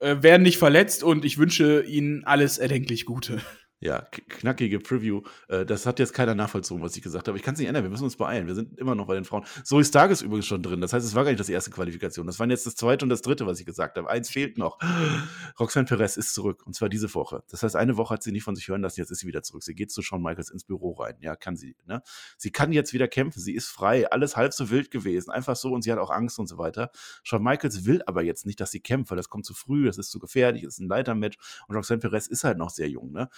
[0.00, 3.40] äh, werden nicht verletzt und ich wünsche ihnen alles erdenklich Gute
[3.84, 5.20] ja, knackige Preview.
[5.48, 7.36] Äh, das hat jetzt keiner nachvollzogen, was ich gesagt habe.
[7.36, 8.46] Ich kann es nicht ändern, wir müssen uns beeilen.
[8.46, 9.44] Wir sind immer noch bei den Frauen.
[9.62, 10.80] Zoe Stark ist übrigens schon drin.
[10.80, 12.26] Das heißt, es war gar nicht das erste Qualifikation.
[12.26, 14.08] Das waren jetzt das zweite und das dritte, was ich gesagt habe.
[14.08, 14.78] Eins fehlt noch.
[15.60, 16.62] Roxanne Perez ist zurück.
[16.64, 17.44] Und zwar diese Woche.
[17.50, 19.00] Das heißt, eine Woche hat sie nicht von sich hören lassen.
[19.00, 19.62] Jetzt ist sie wieder zurück.
[19.62, 21.16] Sie geht zu Shawn Michaels ins Büro rein.
[21.20, 21.76] Ja, kann sie.
[21.84, 22.02] Ne?
[22.38, 23.38] Sie kann jetzt wieder kämpfen.
[23.38, 24.10] Sie ist frei.
[24.10, 25.30] Alles halb so wild gewesen.
[25.30, 25.72] Einfach so.
[25.72, 26.90] Und sie hat auch Angst und so weiter.
[27.22, 29.84] Shawn Michaels will aber jetzt nicht, dass sie kämpft, weil das kommt zu früh.
[29.84, 30.62] Das ist zu gefährlich.
[30.62, 31.36] Das ist ein Leitermatch.
[31.68, 33.12] Und Roxanne Perez ist halt noch sehr jung.
[33.12, 33.28] Ne?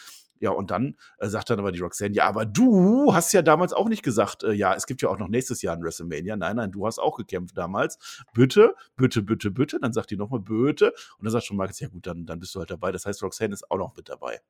[0.41, 3.73] Ja, und dann äh, sagt dann aber die Roxanne, ja, aber du hast ja damals
[3.73, 6.37] auch nicht gesagt, äh, ja, es gibt ja auch noch nächstes Jahr ein WrestleMania.
[6.37, 8.25] Nein, nein, du hast auch gekämpft damals.
[8.33, 9.79] Bitte, bitte, bitte, bitte.
[9.81, 10.93] Dann sagt die nochmal, bitte.
[11.19, 12.93] Und dann sagt schon Marcus, ja gut, dann, dann bist du halt dabei.
[12.93, 14.41] Das heißt, Roxanne ist auch noch mit dabei.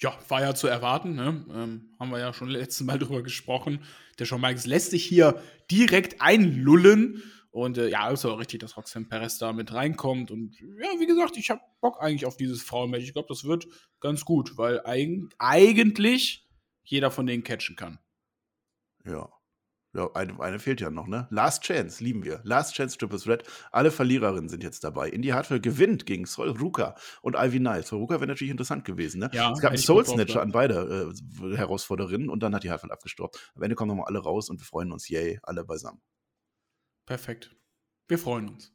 [0.00, 1.44] Ja, war ja zu erwarten, ne?
[1.54, 3.80] ähm, haben wir ja schon letztes Mal drüber gesprochen.
[4.18, 7.22] Der Shawn Michaels lässt sich hier direkt einlullen
[7.54, 10.32] und äh, ja, ist auch richtig, dass Roxanne Perez da mit reinkommt.
[10.32, 13.04] Und ja, wie gesagt, ich habe Bock eigentlich auf dieses Frauenmatch.
[13.04, 13.68] Ich glaube, das wird
[14.00, 16.48] ganz gut, weil eig eigentlich
[16.82, 18.00] jeder von denen catchen kann.
[19.06, 19.28] Ja.
[19.92, 21.28] Ja, eine, eine, fehlt ja noch, ne?
[21.30, 22.40] Last Chance, lieben wir.
[22.42, 23.44] Last Chance Triple Threat.
[23.70, 25.08] Alle Verliererinnen sind jetzt dabei.
[25.08, 27.84] Indie Hartwell gewinnt gegen Sol Ruka und Ivy Nile.
[27.84, 29.30] Sol Ruka wäre natürlich interessant gewesen, ne?
[29.32, 32.90] Ja, es gab einen Soul Snatcher an beide äh, Herausforderinnen und dann hat die Hartwell
[32.90, 33.38] abgestorben.
[33.54, 36.02] Am Ende kommen nochmal alle raus und wir freuen uns, yay, alle beisammen.
[37.06, 37.54] Perfekt.
[38.08, 38.74] Wir freuen uns.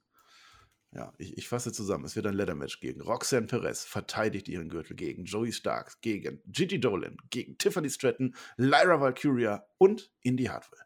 [0.92, 2.06] Ja, ich, ich fasse zusammen.
[2.06, 6.80] Es wird ein Leather-Match gegen Roxanne Perez, verteidigt ihren Gürtel gegen Joey Starks, gegen Gigi
[6.80, 10.80] Dolan, gegen Tiffany Stratton, Lyra Valkyria und Indy Hartwell.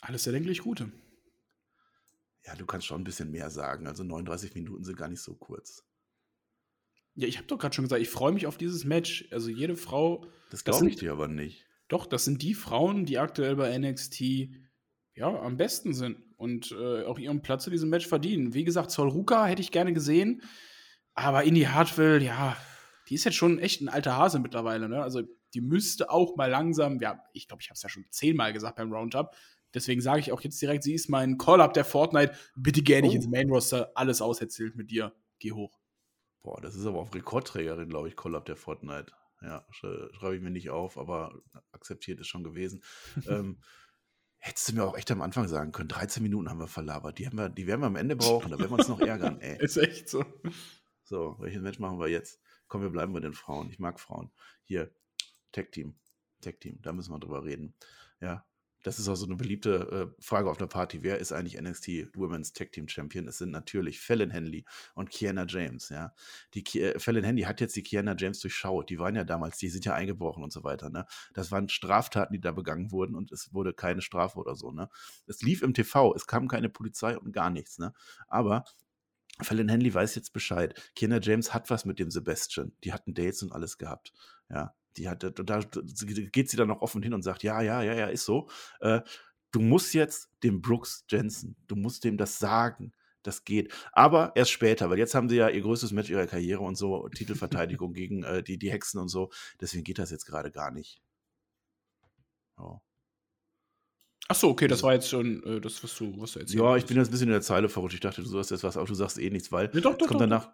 [0.00, 0.90] Alles erdenklich Gute.
[2.46, 3.86] Ja, du kannst schon ein bisschen mehr sagen.
[3.86, 5.84] Also 39 Minuten sind gar nicht so kurz.
[7.14, 9.28] Ja, ich habe doch gerade schon gesagt, ich freue mich auf dieses Match.
[9.32, 10.24] Also jede Frau.
[10.50, 11.66] Das glaube ich dir aber nicht.
[11.88, 14.50] Doch, das sind die Frauen, die aktuell bei NXT
[15.18, 18.54] ja, am besten sind und äh, auch ihren Platz in diesem Match verdienen.
[18.54, 20.42] Wie gesagt, Ruka hätte ich gerne gesehen,
[21.14, 22.56] aber Indy Hartwell, ja,
[23.08, 24.88] die ist jetzt schon echt ein alter Hase mittlerweile.
[24.88, 25.02] Ne?
[25.02, 25.22] Also
[25.54, 28.76] die müsste auch mal langsam, ja, ich glaube, ich habe es ja schon zehnmal gesagt
[28.76, 29.34] beim Roundup.
[29.74, 32.32] Deswegen sage ich auch jetzt direkt, sie ist mein Call-Up der Fortnite.
[32.54, 33.12] Bitte gerne oh.
[33.12, 33.90] ins Main-Roster.
[33.94, 35.12] Alles auserzählt mit dir.
[35.40, 35.78] Geh hoch.
[36.42, 39.12] Boah, das ist aber auch Rekordträgerin, glaube ich, Call-Up der Fortnite.
[39.42, 42.82] Ja, schreibe ich mir nicht auf, aber akzeptiert ist schon gewesen.
[43.28, 43.58] ähm,
[44.38, 47.18] Hättest du mir auch echt am Anfang sagen können, 13 Minuten haben wir verlabert.
[47.18, 49.40] Die, haben wir, die werden wir am Ende brauchen, da werden wir uns noch ärgern.
[49.40, 49.62] Ey.
[49.62, 50.24] Ist echt so.
[51.04, 52.40] So, welches Match machen wir jetzt?
[52.68, 53.70] Komm, wir bleiben bei den Frauen.
[53.70, 54.30] Ich mag Frauen.
[54.64, 54.90] Hier,
[55.52, 55.98] Tech Team.
[56.40, 57.74] Tech Team, da müssen wir drüber reden.
[58.20, 58.44] Ja,
[58.82, 61.02] das ist auch so eine beliebte äh, Frage auf einer Party.
[61.02, 63.26] Wer ist eigentlich NXT Women's Tag Team Champion?
[63.26, 64.64] Es sind natürlich Fallon Henley
[64.94, 65.88] und Kiana James.
[65.88, 66.14] Ja,
[66.54, 68.90] die äh, Fallon Henley hat jetzt die Kiana James durchschaut.
[68.90, 70.90] Die waren ja damals, die sind ja eingebrochen und so weiter.
[70.90, 74.70] Ne, das waren Straftaten, die da begangen wurden und es wurde keine Strafe oder so.
[74.70, 74.88] Ne,
[75.26, 77.78] es lief im TV, es kam keine Polizei und gar nichts.
[77.78, 77.92] Ne,
[78.28, 78.64] aber
[79.42, 80.80] Fallon Henley weiß jetzt Bescheid.
[80.94, 82.72] Kiana James hat was mit dem Sebastian.
[82.84, 84.12] Die hatten Dates und alles gehabt.
[84.50, 87.94] Ja, die hatte, da geht sie dann noch offen hin und sagt, ja, ja, ja,
[87.94, 88.48] ja, ist so.
[88.80, 89.00] Äh,
[89.52, 92.92] du musst jetzt dem Brooks Jensen, du musst dem das sagen.
[93.22, 93.74] Das geht.
[93.92, 97.08] Aber erst später, weil jetzt haben sie ja ihr größtes Match ihrer Karriere und so,
[97.08, 99.30] Titelverteidigung gegen äh, die, die Hexen und so.
[99.60, 101.02] Deswegen geht das jetzt gerade gar nicht.
[102.56, 102.78] Oh.
[104.28, 106.76] Ach so, okay, das war jetzt schon äh, das, was du, was du erzählt Ja,
[106.76, 107.94] ich bin jetzt ein bisschen in der Zeile verrutscht.
[107.94, 110.06] Ich dachte, du sagst jetzt was, aber du sagst eh nichts, weil nee, doch, doch,
[110.06, 110.52] kommt doch, danach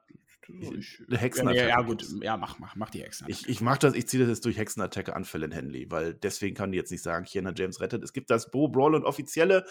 [0.49, 1.69] ich, Hexenattacke.
[1.69, 3.41] Ja, ja, gut, ja, mach, mach, mach die Hexenattacke.
[3.41, 6.55] Ich, ich mach das, ich ziehe das jetzt durch Hexenattacke an Fallon Henley, weil deswegen
[6.55, 8.03] kann die jetzt nicht sagen, Kiana James rettet.
[8.03, 9.65] Es gibt das Bo Brawl und offizielle.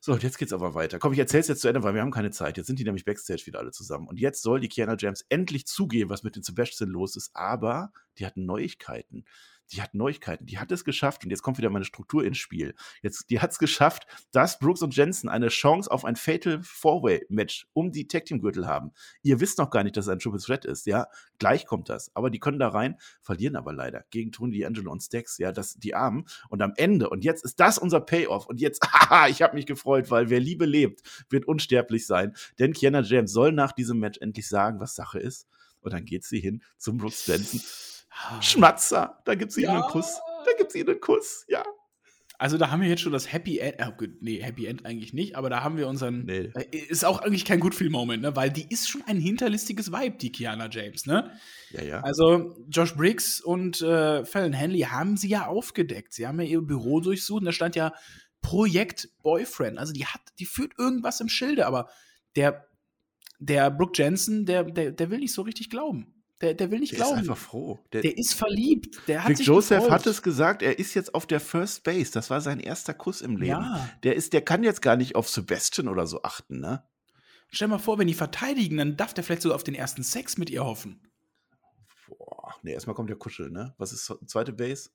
[0.00, 0.98] So, und jetzt geht's aber weiter.
[0.98, 2.56] Komm, ich erzähl's jetzt zu Ende, weil wir haben keine Zeit.
[2.56, 4.08] Jetzt sind die nämlich Backstage wieder alle zusammen.
[4.08, 7.92] Und jetzt soll die Kiana James endlich zugeben, was mit den Sebastian los ist, aber
[8.18, 9.24] die hatten Neuigkeiten
[9.72, 12.74] die hat Neuigkeiten, die hat es geschafft, und jetzt kommt wieder meine Struktur ins Spiel.
[13.02, 17.66] Jetzt, die hat es geschafft, dass Brooks und Jensen eine Chance auf ein Fatal Four-Way-Match
[17.72, 18.92] um die Tag Team-Gürtel haben.
[19.22, 21.06] Ihr wisst noch gar nicht, dass es ein Triple Threat ist, ja.
[21.38, 22.14] Gleich kommt das.
[22.14, 25.74] Aber die können da rein, verlieren aber leider gegen Tony D'Angelo und Stacks, ja, das,
[25.74, 26.26] die Armen.
[26.48, 28.46] Und am Ende, und jetzt ist das unser Payoff.
[28.46, 32.34] Und jetzt, haha, ich habe mich gefreut, weil wer Liebe lebt, wird unsterblich sein.
[32.58, 35.46] Denn Kiana James soll nach diesem Match endlich sagen, was Sache ist.
[35.80, 37.60] Und dann geht sie hin zum Brooks Jensen
[38.40, 39.70] Schmatzer, da gibt sie ja.
[39.70, 40.18] ihnen einen Kuss.
[40.44, 41.64] Da gibt sie ihnen einen Kuss, ja.
[42.42, 45.36] Also da haben wir jetzt schon das Happy End, äh, nee, Happy End eigentlich nicht,
[45.36, 46.50] aber da haben wir unseren, nee.
[46.54, 50.32] äh, ist auch eigentlich kein Good-Feel-Moment, ne, weil die ist schon ein hinterlistiges Vibe, die
[50.32, 51.30] Kiana James, ne?
[51.70, 52.00] Ja, ja.
[52.00, 56.14] Also Josh Briggs und äh, Fallon Henley haben sie ja aufgedeckt.
[56.14, 57.92] Sie haben ja ihr Büro durchsucht und da stand ja
[58.40, 59.78] Projekt Boyfriend.
[59.78, 61.90] Also die hat, die führt irgendwas im Schilde, aber
[62.34, 62.66] der,
[63.38, 66.21] der Brooke Jensen, der, der, der will nicht so richtig glauben.
[66.42, 67.14] Der, der will nicht der glauben.
[67.14, 67.78] Der ist einfach froh.
[67.92, 69.00] Der, der ist verliebt.
[69.06, 69.92] Der hat Vic sich Joseph gefreut.
[69.92, 72.10] hat es gesagt, er ist jetzt auf der First Base.
[72.10, 73.62] Das war sein erster Kuss im Leben.
[73.62, 73.88] Ja.
[74.02, 76.82] Der, ist, der kann jetzt gar nicht auf Sebastian oder so achten, ne?
[77.48, 80.36] Stell mal vor, wenn die verteidigen, dann darf der vielleicht sogar auf den ersten Sex
[80.36, 81.00] mit ihr hoffen.
[82.08, 83.74] Boah, nee, erstmal kommt der Kuschel, ne?
[83.78, 84.90] Was ist zweite Base?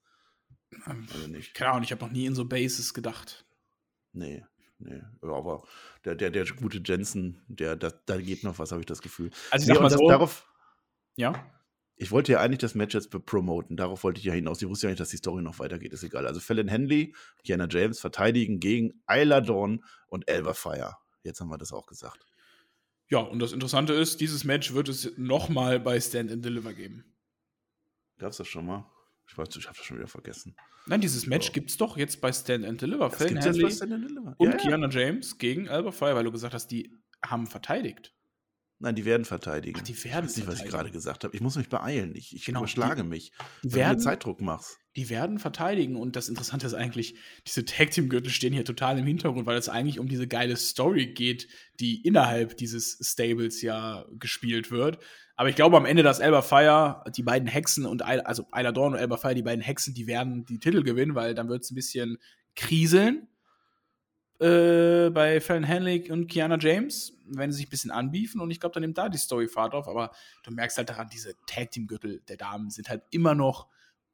[0.85, 1.53] Ähm, also nicht.
[1.53, 3.45] Keine Ahnung, ich habe noch nie in so Bases gedacht.
[4.11, 4.43] Nee.
[4.79, 5.63] Nee, aber
[6.05, 9.31] der, der, der gute Jensen, der, da, da geht noch was, habe ich das Gefühl.
[9.49, 10.47] Also ich nee, sag mal so, darauf,
[11.17, 11.51] ja.
[11.99, 13.75] Ich wollte ja eigentlich das Match jetzt promoten.
[13.75, 14.61] Darauf wollte ich ja hinaus.
[14.61, 15.91] Ich wusste ja nicht, dass die Story noch weitergeht.
[15.93, 16.27] Ist egal.
[16.27, 20.95] Also Fallon Henley, Kiana James verteidigen gegen Isla Dawn und Elva Fire.
[21.23, 22.23] Jetzt haben wir das auch gesagt.
[23.09, 27.15] Ja, und das Interessante ist, dieses Match wird es nochmal bei Stand and Deliver geben.
[28.19, 28.85] Gab es das schon mal?
[29.27, 30.55] Ich weiß, ich habe das schon wieder vergessen.
[30.85, 31.53] Nein, dieses Match so.
[31.53, 33.09] gibt es doch jetzt bei Stand and Deliver.
[33.09, 34.35] Das Fallon Henley Stand and Deliver.
[34.37, 36.93] und ja, Kiana James gegen Alba Fire, weil du gesagt hast, die
[37.25, 38.13] haben verteidigt.
[38.79, 39.79] Nein, die werden verteidigen.
[39.81, 41.35] Ach, die werden ich weiß nicht, was ich gerade gesagt habe.
[41.35, 42.13] Ich muss mich beeilen.
[42.15, 43.31] Ich, ich genau, überschlage die, mich,
[43.63, 44.77] wenn werden, du Zeitdruck machst.
[44.95, 45.95] Die werden verteidigen.
[45.95, 47.15] Und das Interessante ist eigentlich,
[47.47, 51.47] diese Tag-Team-Gürtel stehen hier total im Hintergrund, weil es eigentlich um diese geile Story geht,
[51.79, 54.99] die innerhalb dieses Stables ja gespielt wird.
[55.35, 58.93] Aber ich glaube am Ende, dass Elba Fire, die beiden Hexen und also Isla Dawn
[58.93, 61.71] und Elba Fire, die beiden Hexen, die werden die Titel gewinnen, weil dann wird es
[61.71, 62.17] ein bisschen
[62.55, 63.27] kriseln
[64.39, 68.59] äh, bei Fallon Henley und Kiana James, wenn sie sich ein bisschen anbiefen und ich
[68.59, 70.11] glaube, dann nimmt da die Story Fahrt auf, aber
[70.43, 73.67] du merkst halt daran, diese Tag Team Gürtel der Damen sind halt immer noch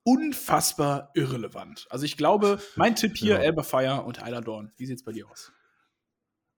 [0.04, 1.88] unfassbar irrelevant.
[1.90, 3.42] Also ich glaube, mein Tipp hier, ja.
[3.42, 4.72] Elba Fire und Isla Dawn.
[4.78, 5.52] Wie sieht's bei dir aus?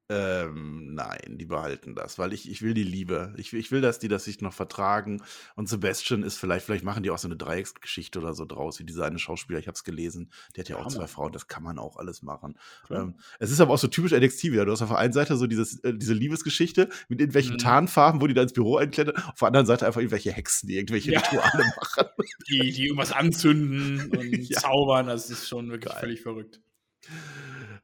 [0.07, 3.33] Ähm, nein, die behalten das, weil ich, ich will die Liebe.
[3.37, 5.23] Ich, ich will, dass die das sich noch vertragen.
[5.55, 8.83] Und Sebastian ist vielleicht, vielleicht machen die auch so eine Dreiecksgeschichte oder so draus, wie
[8.83, 11.63] dieser eine Schauspieler, ich habe es gelesen, der hat ja auch zwei Frauen, das kann
[11.63, 12.55] man auch alles machen.
[12.91, 14.65] Ähm, es ist aber auch so typisch NXT wieder.
[14.65, 17.59] Du hast auf der einen Seite so dieses, äh, diese Liebesgeschichte mit irgendwelchen mhm.
[17.59, 20.77] Tarnfarben, wo die da ins Büro einklettern, auf der anderen Seite einfach irgendwelche Hexen, die
[20.77, 21.19] irgendwelche ja.
[21.19, 22.09] Rituale machen.
[22.47, 24.59] Die, die irgendwas anzünden und ja.
[24.59, 25.99] zaubern, das ist schon wirklich Geil.
[25.99, 26.61] völlig verrückt.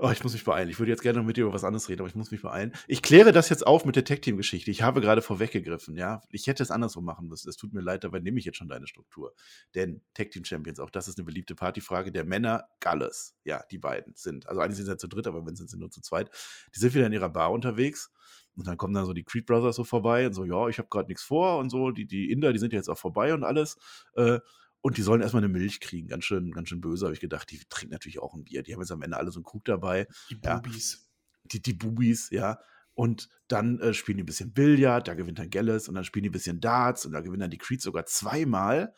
[0.04, 0.68] Oh, ich muss mich beeilen.
[0.68, 2.42] Ich würde jetzt gerne noch mit dir über was anderes reden, aber ich muss mich
[2.42, 2.74] beeilen.
[2.88, 4.72] Ich kläre das jetzt auf mit der Tech-Team-Geschichte.
[4.72, 6.24] Ich habe gerade vorweggegriffen, ja.
[6.32, 7.48] Ich hätte es andersrum machen müssen.
[7.48, 9.36] Es tut mir leid, dabei nehme ich jetzt schon deine Struktur.
[9.76, 12.66] Denn Tech-Team-Champions, auch das ist eine beliebte Partyfrage der Männer.
[12.80, 14.50] Galles, ja, die beiden sind.
[14.50, 16.32] Also eigentlich sind sie ja zu dritt, aber wenn sind sie nur zu zweit.
[16.76, 18.12] Die sind wieder in ihrer Bar unterwegs.
[18.56, 20.90] Und dann kommen dann so die Creed Brothers so vorbei und so, ja, ich habe
[20.90, 21.92] gerade nichts vor und so.
[21.92, 23.78] Die, die Inder, die sind ja jetzt auch vorbei und alles.
[24.16, 24.40] Äh,
[24.82, 26.08] und die sollen erstmal eine Milch kriegen.
[26.08, 27.50] Ganz schön, ganz schön böse, habe ich gedacht.
[27.52, 28.64] Die trinken natürlich auch ein Bier.
[28.64, 30.08] Die haben jetzt am Ende alle so einen Krug dabei.
[30.30, 30.94] Die Bubis.
[30.94, 32.60] Ja, die, die Bubis, ja.
[32.94, 35.88] Und dann äh, spielen die ein bisschen Billard, da gewinnt dann Gelles.
[35.88, 38.94] Und dann spielen die ein bisschen Darts und da gewinnen dann die Creed sogar zweimal.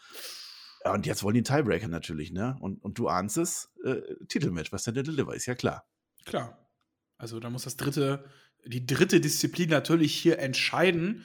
[0.83, 2.57] Ja, und jetzt wollen die einen Tiebreaker natürlich, ne?
[2.59, 5.85] Und, und du ahnst es, äh, Titelmatch, was dann der Deliver ist, ja klar.
[6.25, 6.57] Klar.
[7.17, 8.25] Also da muss das dritte,
[8.65, 11.23] die dritte Disziplin natürlich hier entscheiden.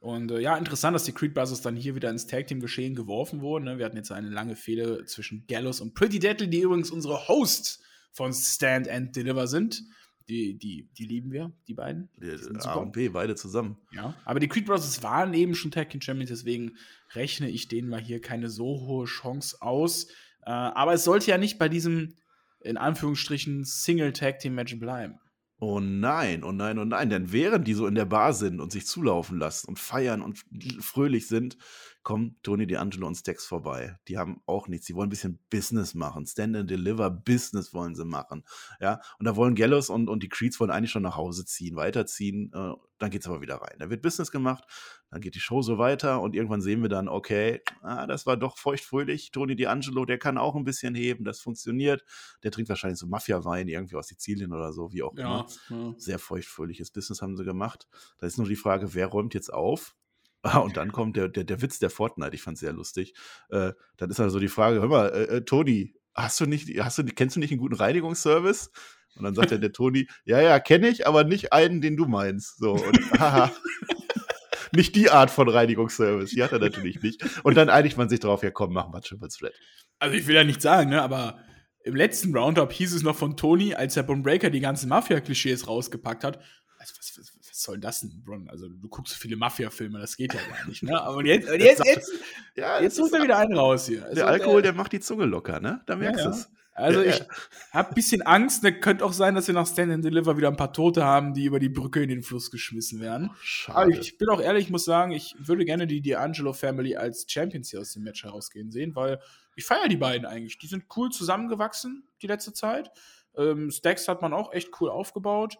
[0.00, 2.94] Und äh, ja, interessant, dass die Creed Brothers dann hier wieder ins Tag Team Geschehen
[2.94, 3.64] geworfen wurden.
[3.64, 3.78] Ne?
[3.78, 7.82] Wir hatten jetzt eine lange Fehde zwischen Gallows und Pretty Deadly, die übrigens unsere Hosts
[8.12, 9.82] von Stand and Deliver sind.
[10.28, 12.10] Die, die, die lieben wir, die beiden.
[12.16, 12.80] Die, sind A super.
[12.82, 13.78] und B, beide zusammen.
[13.92, 14.14] Ja.
[14.26, 16.76] Aber die Creed Brothers waren eben schon Tag Team Champions, deswegen
[17.14, 20.08] rechne ich denen mal hier keine so hohe Chance aus.
[20.44, 22.14] Äh, aber es sollte ja nicht bei diesem,
[22.60, 25.18] in Anführungsstrichen, Single Tag Team Match bleiben.
[25.60, 27.10] Oh nein, oh nein, oh nein.
[27.10, 30.44] Denn während die so in der Bar sind und sich zulaufen lassen und feiern und
[30.80, 31.58] fröhlich sind,
[32.04, 33.98] kommen Tony D'Angelo und Stax vorbei.
[34.06, 34.86] Die haben auch nichts.
[34.86, 36.26] Die wollen ein bisschen Business machen.
[36.26, 38.44] Stand and Deliver Business wollen sie machen.
[38.80, 41.74] Ja, und da wollen Gallows und, und die Creeds wollen eigentlich schon nach Hause ziehen,
[41.74, 42.52] weiterziehen.
[42.54, 43.76] Äh, dann geht's aber wieder rein.
[43.78, 44.64] Da wird Business gemacht,
[45.10, 48.36] dann geht die Show so weiter und irgendwann sehen wir dann, okay, ah, das war
[48.36, 49.30] doch feuchtfröhlich.
[49.30, 52.04] Tony D'Angelo, der kann auch ein bisschen heben, das funktioniert.
[52.42, 55.46] Der trinkt wahrscheinlich so Mafia-Wein irgendwie aus Sizilien oder so, wie auch immer.
[55.70, 55.94] ja.
[55.96, 57.88] Sehr feuchtfröhliches Business haben sie gemacht.
[58.18, 59.94] Da ist nur die Frage, wer räumt jetzt auf?
[60.42, 63.12] Ah, und dann kommt der, der, der Witz der Fortnite, ich fand es sehr lustig.
[63.48, 66.98] Äh, dann ist also die Frage, hör mal, äh, äh, Toni, hast du nicht, hast
[66.98, 68.70] du, kennst du nicht einen guten Reinigungsservice?
[69.16, 72.58] Und dann sagt der, Toni, ja, ja, kenne ich, aber nicht einen, den du meinst.
[72.58, 73.50] So, und haha.
[74.72, 77.24] nicht die Art von Reinigungsservice, die hat er natürlich nicht.
[77.42, 79.54] Und dann einigt man sich drauf, ja komm, machen wir Triple Threat.
[79.98, 81.38] Also ich will ja nicht sagen, ne, aber
[81.84, 85.66] im letzten Roundup hieß es noch von Tony, als der Bron Breaker die ganzen Mafia-Klischees
[85.66, 86.38] rausgepackt hat.
[86.78, 88.48] Also was, was, was soll das denn, Bron?
[88.48, 91.00] Also du guckst so viele Mafia-Filme, das geht ja gar nicht, ne?
[91.02, 92.12] Aber jetzt, und jetzt, jetzt,
[92.54, 94.04] Ja, jetzt holt er wieder einen raus hier.
[94.04, 95.82] Also, der Alkohol, der macht die Zunge locker, ne?
[95.86, 96.30] Da merkst ja.
[96.30, 96.48] du es.
[96.78, 97.26] Also Ja, ich ja.
[97.72, 98.62] habe ein bisschen Angst.
[98.62, 101.34] Ne, könnte auch sein, dass wir nach Stand and Deliver wieder ein paar Tote haben,
[101.34, 103.30] die über die Brücke in den Fluss geschmissen werden.
[103.30, 103.92] Aber Schade.
[103.92, 107.26] ich, ich bin auch ehrlich, ich muss sagen, ich würde gerne die D'Angelo Family als
[107.28, 109.20] Champions hier aus dem Match herausgehen sehen, weil
[109.56, 110.58] ich feiere die beiden eigentlich.
[110.58, 112.92] Die sind cool zusammengewachsen die letzte Zeit.
[113.36, 115.58] Ähm, Stacks hat man auch echt cool aufgebaut.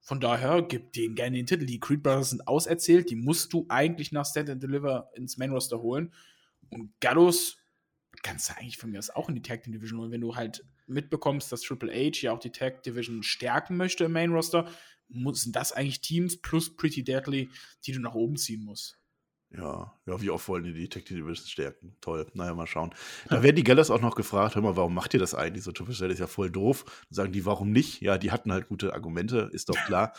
[0.00, 1.66] Von daher, gib denen gerne den Titel.
[1.66, 3.10] Die Creed Brothers sind auserzählt.
[3.10, 6.12] Die musst du eigentlich nach Stand and Deliver ins Main Roster holen.
[6.70, 7.58] Und Gallows
[8.22, 10.36] kannst du eigentlich von mir aus auch in die Tag Team Division holen, wenn du
[10.36, 14.70] halt mitbekommst, dass Triple H ja auch die Tag Division stärken möchte im Main Roster.
[15.32, 17.50] Sind das eigentlich Teams plus Pretty Deadly,
[17.84, 18.99] die du nach oben ziehen musst?
[19.56, 21.96] Ja, ja, wie oft wollen die die Detective Division stärken?
[22.00, 22.26] Toll.
[22.34, 22.94] Naja, mal schauen.
[23.28, 25.64] Da werden die Gallers auch noch gefragt, hör mal, warum macht ihr das eigentlich?
[25.64, 26.84] So Triple Threat ist ja voll doof.
[26.84, 28.00] Dann sagen die, warum nicht?
[28.00, 30.12] Ja, die hatten halt gute Argumente, ist doch klar.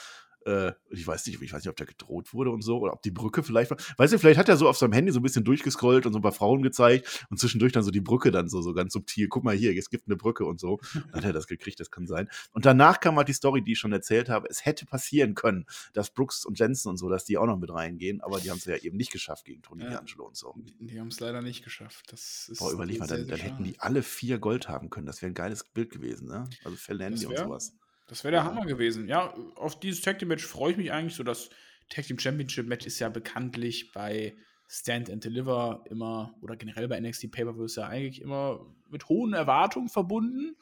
[0.45, 3.01] Äh, ich weiß nicht, ich weiß nicht, ob da gedroht wurde und so, oder ob
[3.01, 3.77] die Brücke vielleicht war.
[3.97, 6.19] Weißt du, vielleicht hat er so auf seinem Handy so ein bisschen durchgescrollt und so
[6.19, 9.27] ein paar Frauen gezeigt und zwischendurch dann so die Brücke dann so, so ganz subtil.
[9.27, 10.79] Guck mal hier, es gibt eine Brücke und so.
[10.93, 12.29] Dann hat er das gekriegt, das kann sein.
[12.51, 14.47] Und danach kam halt die Story, die ich schon erzählt habe.
[14.49, 17.71] Es hätte passieren können, dass Brooks und Jensen und so, dass die auch noch mit
[17.71, 19.99] reingehen, aber die haben es ja eben nicht geschafft gegen Tony Ja.
[19.99, 20.55] D'Angelo und so.
[20.79, 22.11] Die, haben es leider nicht geschafft.
[22.11, 25.05] Das ist Boah, überleg mal, dann, dann hätten die alle vier Gold haben können.
[25.05, 26.49] Das wäre ein geiles Bild gewesen, ne?
[26.63, 26.77] Also
[27.11, 27.73] Handy und sowas.
[28.11, 28.45] Das wäre der Ja.
[28.47, 29.07] Hammer gewesen.
[29.07, 31.15] Ja, auf dieses Tag Team Match freue ich mich eigentlich.
[31.15, 31.49] So das
[31.89, 34.35] Tag Team Championship Match ist ja bekanntlich bei
[34.67, 39.87] Stand and Deliver immer oder generell bei NXT Pay-Per-Views ja eigentlich immer mit hohen Erwartungen
[39.87, 40.57] verbunden.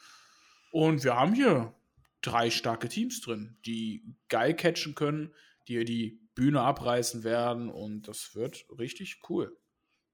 [0.72, 1.74] Und wir haben hier
[2.22, 5.34] drei starke Teams drin, die geil catchen können,
[5.68, 9.58] die hier die Bühne abreißen werden und das wird richtig cool.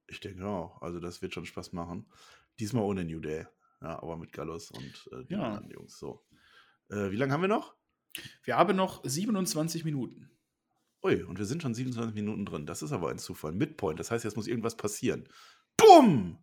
[0.07, 0.81] Ich denke auch.
[0.81, 2.05] Also das wird schon Spaß machen.
[2.59, 3.45] Diesmal ohne New Day.
[3.81, 5.43] Ja, aber mit Gallus und äh, den Ja.
[5.49, 5.99] anderen Jungs.
[5.99, 6.23] So.
[6.89, 7.75] Äh, wie lange haben wir noch?
[8.43, 10.29] Wir haben noch 27 Minuten.
[11.03, 12.65] Ui, und wir sind schon 27 Minuten drin.
[12.65, 13.51] Das ist aber ein Zufall.
[13.51, 13.99] Midpoint.
[13.99, 15.27] Das heißt, jetzt muss irgendwas passieren.
[15.77, 16.39] Bumm!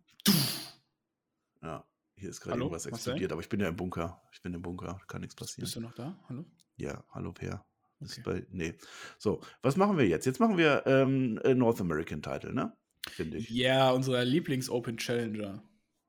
[1.61, 4.21] Ja, hier ist gerade irgendwas explodiert, aber ich bin ja im Bunker.
[4.31, 4.99] Ich bin im Bunker.
[5.07, 5.63] Kann nichts passieren.
[5.63, 6.17] Bist du noch da?
[6.29, 6.45] Hallo?
[6.77, 7.65] Ja, hallo Per.
[8.01, 8.21] Okay.
[8.23, 8.75] bei, nee.
[9.17, 10.25] So, was machen wir jetzt?
[10.25, 12.75] Jetzt machen wir ähm, äh, North American Title, ne?
[13.09, 13.49] Finde ich.
[13.49, 15.63] Ja, unser Lieblings-Open Challenger.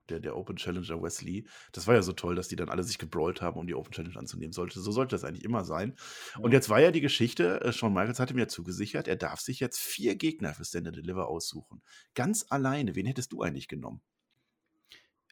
[0.09, 1.47] Der, der Open Challenger Wesley.
[1.73, 3.93] Das war ja so toll, dass die dann alle sich gebrawlt haben, um die Open
[3.93, 4.53] Challenge anzunehmen.
[4.53, 5.95] Sollte, so sollte das eigentlich immer sein.
[6.39, 9.61] Und jetzt war ja die Geschichte, äh, Shawn Michaels hatte mir zugesichert, er darf sich
[9.61, 11.83] jetzt vier Gegner für Stand and Deliver aussuchen.
[12.15, 12.95] Ganz alleine.
[12.95, 14.03] Wen hättest du eigentlich genommen?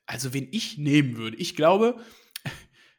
[0.06, 1.96] Also, wen ich nehmen würde, ich glaube,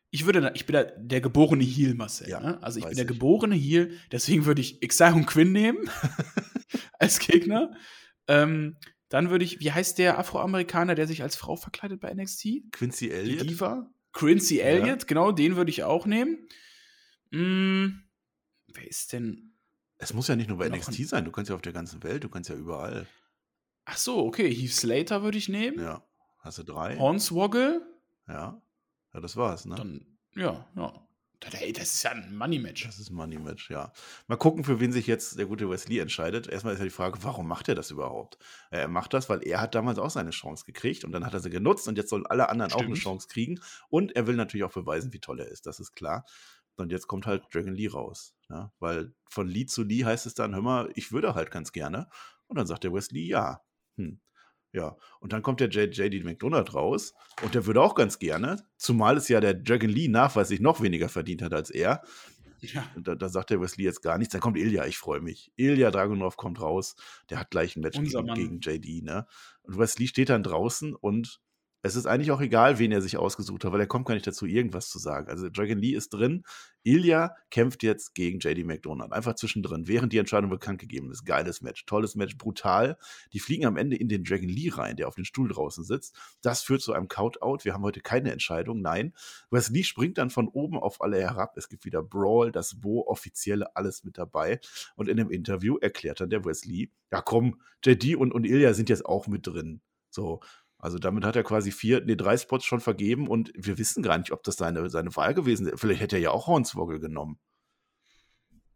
[0.09, 2.29] ich würde, ich bin der geborene Heel, Marcel.
[2.29, 2.61] Ja, ne?
[2.61, 3.11] Also, ich bin der ich.
[3.11, 5.89] geborene Heel, deswegen würde ich Exile Quinn nehmen
[6.99, 7.75] als Gegner.
[8.27, 8.77] Ähm,
[9.13, 12.71] dann würde ich, wie heißt der Afroamerikaner, der sich als Frau verkleidet bei NXT?
[12.71, 13.47] Quincy Die Elliott?
[13.47, 13.87] Diva?
[14.11, 16.47] Quincy Elliott, genau, den würde ich auch nehmen.
[17.29, 17.89] Mm,
[18.73, 19.53] wer ist denn?
[19.99, 22.23] Es muss ja nicht nur bei NXT sein, du kannst ja auf der ganzen Welt,
[22.23, 23.05] du kannst ja überall.
[23.85, 25.79] Ach so, okay, Heath Slater würde ich nehmen.
[25.79, 26.03] Ja.
[26.39, 26.97] Hast du drei?
[26.97, 27.85] Hornswoggle.
[28.27, 28.59] Ja.
[29.13, 29.75] Ja, das war's, ne?
[29.75, 31.07] Dann, ja, ja.
[31.51, 32.85] Ey, das ist ja ein Money-Match.
[32.85, 33.91] Das ist ein Money Match, ja.
[34.27, 36.47] Mal gucken, für wen sich jetzt der gute Wesley entscheidet.
[36.47, 38.37] Erstmal ist ja die Frage, warum macht er das überhaupt?
[38.71, 41.33] Äh, Er macht das, weil er hat damals auch seine Chance gekriegt und dann hat
[41.33, 43.03] er sie genutzt und jetzt sollen alle anderen auch eine Stimmt.
[43.03, 43.59] Chance kriegen.
[43.89, 46.25] Und er will natürlich auch beweisen, wie toll er ist, das ist klar.
[46.75, 48.33] Und jetzt kommt halt Dragon Lee raus.
[48.49, 48.71] Ja?
[48.79, 52.07] Weil von Lee zu Lee heißt es dann, hör mal, ich würde halt ganz gerne.
[52.47, 53.61] Und dann sagt der Wesley, ja.
[53.97, 54.19] Hm.
[54.73, 59.17] Ja, und dann kommt der JD McDonald raus und der würde auch ganz gerne, zumal
[59.17, 62.01] es ja der Dragon Lee nachweislich noch weniger verdient hat als er.
[62.59, 62.83] Ja.
[62.95, 64.31] Da, da, sagt der Wesley jetzt gar nichts.
[64.31, 65.51] Dann kommt Ilya, ich freue mich.
[65.57, 66.95] Ilya Dragunov kommt raus.
[67.29, 69.03] Der hat gleich ein Match gegen, gegen, JD.
[69.03, 69.27] Ne?
[69.63, 71.41] Und Wesley steht dann draußen und
[71.85, 74.25] es ist eigentlich auch egal, wen er sich ausgesucht hat, weil er kommt gar nicht
[74.25, 75.29] dazu, irgendwas zu sagen.
[75.29, 76.43] Also Dragon Lee ist drin.
[76.83, 79.11] Ilya kämpft jetzt gegen JD McDonald.
[79.11, 81.25] Einfach zwischendrin, während die Entscheidung bekannt gegeben ist.
[81.25, 82.97] Geiles Match, tolles Match, brutal.
[83.33, 86.15] Die fliegen am Ende in den Dragon Lee rein, der auf dem Stuhl draußen sitzt.
[86.41, 87.65] Das führt zu einem Count-Out.
[87.65, 88.81] Wir haben heute keine Entscheidung.
[88.81, 89.13] Nein.
[89.51, 91.57] Wesley springt dann von oben auf alle herab.
[91.57, 94.61] Es gibt wieder Brawl, das Bo, offizielle, alles mit dabei.
[94.95, 98.87] Und in dem Interview erklärt dann der Wesley, ja komm, JD und, und Ilya sind
[98.87, 99.81] jetzt auch mit drin.
[100.13, 100.41] So,
[100.83, 104.17] also damit hat er quasi vier, nee, drei Spots schon vergeben und wir wissen gar
[104.17, 105.79] nicht, ob das seine, seine Wahl gewesen ist.
[105.79, 107.39] Vielleicht hätte er ja auch Hornswoggle genommen.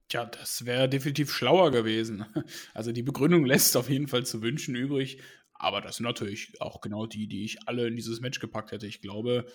[0.07, 2.25] Tja, das wäre definitiv schlauer gewesen.
[2.73, 5.21] Also die Begründung lässt auf jeden Fall zu wünschen übrig.
[5.53, 8.87] Aber das sind natürlich auch genau die, die ich alle in dieses Match gepackt hätte.
[8.87, 9.45] Ich glaube,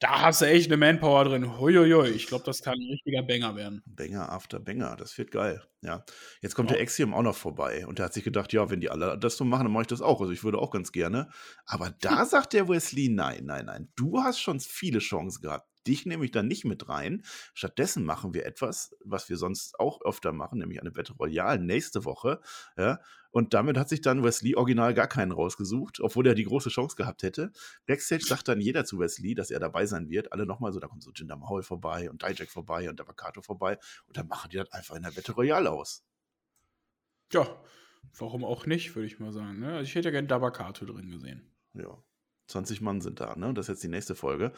[0.00, 1.58] da hast du echt eine Manpower drin.
[1.58, 2.10] Huiuiui.
[2.10, 3.82] Ich glaube, das kann ein richtiger Banger werden.
[3.86, 4.96] Banger after Banger.
[4.96, 5.62] Das wird geil.
[5.82, 6.04] Ja.
[6.40, 6.76] Jetzt kommt ja.
[6.76, 7.86] der Axiom auch noch vorbei.
[7.86, 9.88] Und der hat sich gedacht, ja, wenn die alle das so machen, dann mache ich
[9.88, 10.20] das auch.
[10.20, 11.30] Also ich würde auch ganz gerne.
[11.64, 13.92] Aber da sagt der Wesley, nein, nein, nein.
[13.96, 15.68] Du hast schon viele Chancen gehabt.
[15.86, 17.22] Dich nehme ich da nicht mit rein.
[17.52, 22.04] Stattdessen machen wir etwas, was wir sonst auch öfter machen, nämlich eine Battle Royale nächste
[22.04, 22.40] Woche.
[22.76, 23.00] Ja,
[23.34, 26.94] und damit hat sich dann Wesley original gar keinen rausgesucht, obwohl er die große Chance
[26.94, 27.50] gehabt hätte.
[27.84, 30.32] Backstage sagt dann jeder zu Wesley, dass er dabei sein wird.
[30.32, 33.76] Alle nochmal so, da kommt so Jinder Mahal vorbei und Dijak vorbei und Dabakato vorbei.
[34.06, 36.04] Und dann machen die das einfach in der Battle Royale aus.
[37.32, 37.60] Ja,
[38.16, 39.58] warum auch nicht, würde ich mal sagen.
[39.58, 39.72] Ne?
[39.72, 41.50] Also ich hätte ja gerne Dabakato drin gesehen.
[41.72, 41.98] Ja.
[42.46, 43.54] 20 Mann sind da, ne?
[43.54, 44.52] Das ist jetzt die nächste Folge.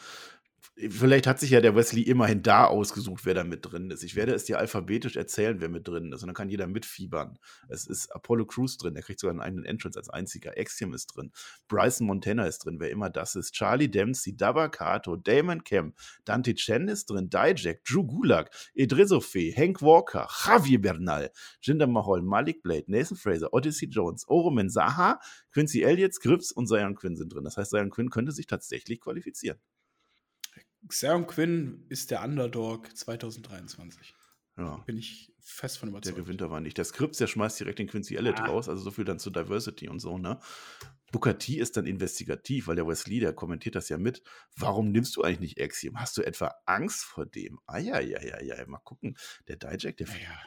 [0.89, 4.03] Vielleicht hat sich ja der Wesley immerhin da ausgesucht, wer da mit drin ist.
[4.03, 6.21] Ich werde es dir alphabetisch erzählen, wer mit drin ist.
[6.21, 7.39] Und dann kann jeder mitfiebern.
[7.67, 10.53] Es ist Apollo Crews drin, der kriegt sogar einen eigenen Entrance als einziger.
[10.55, 11.31] Axiom ist drin.
[11.67, 13.53] Bryson Montana ist drin, wer immer das ist.
[13.53, 20.27] Charlie Dempsey, Dabakato, Damon Kemp, Dante Chen ist drin, Dijak, Drew Gulak, Edrisofe, Hank Walker,
[20.45, 25.19] Javier Bernal, Jinder Mahal, Malik Blade, Nathan Fraser, Odyssey Jones, Oromen Saha,
[25.53, 27.45] Quincy Elliott, Scripps und Zion Quinn sind drin.
[27.45, 29.59] Das heißt, Zion Quinn könnte sich tatsächlich qualifizieren.
[30.87, 34.13] Xeon Quinn ist der Underdog 2023.
[34.57, 34.77] Ja.
[34.85, 36.17] Bin ich fest von überzeugt.
[36.17, 36.77] Der gewinnt aber nicht.
[36.77, 38.45] Der Skript, der schmeißt direkt den Quincy Elliott ah.
[38.45, 40.39] raus, also so viel dann zur Diversity und so, ne?
[41.11, 44.23] Booker T ist dann investigativ, weil der Wesley, der kommentiert das ja mit.
[44.55, 45.99] Warum nimmst du eigentlich nicht Axiom?
[45.99, 47.59] Hast du etwa Angst vor dem?
[47.65, 49.15] Ah ja, ja, ja, ja, mal gucken.
[49.47, 50.39] Der Dijak, der, ja, ja.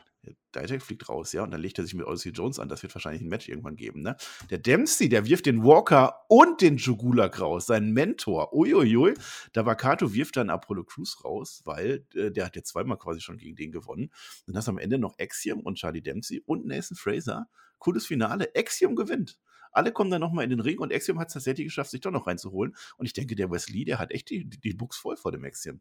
[0.54, 2.68] Dijak fliegt raus, ja, und dann legt er sich mit Odyssey Jones an.
[2.68, 4.16] Das wird wahrscheinlich ein Match irgendwann geben, ne?
[4.50, 8.52] Der Dempsey, der wirft den Walker und den Jugulak raus, seinen Mentor.
[8.52, 9.14] Uiuiui.
[9.54, 13.38] Der Wakato wirft dann Apollo Crews raus, weil äh, der hat ja zweimal quasi schon
[13.38, 14.12] gegen den gewonnen.
[14.46, 17.48] Dann hast du am Ende noch Axiom und Charlie Dempsey und Nathan Fraser.
[17.78, 18.50] Cooles Finale.
[18.54, 19.38] Axiom gewinnt.
[19.72, 22.10] Alle kommen dann nochmal in den Ring und Axiom hat es tatsächlich geschafft, sich doch
[22.10, 22.74] noch reinzuholen.
[22.96, 25.80] Und ich denke, der Wesley, der hat echt die, die, Buchs voll vor dem Axiom.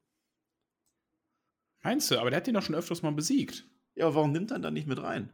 [1.82, 2.20] Meinst du?
[2.20, 3.68] Aber der hat ihn doch schon öfters mal besiegt.
[4.00, 5.30] Ja, aber warum nimmt er dann nicht mit rein?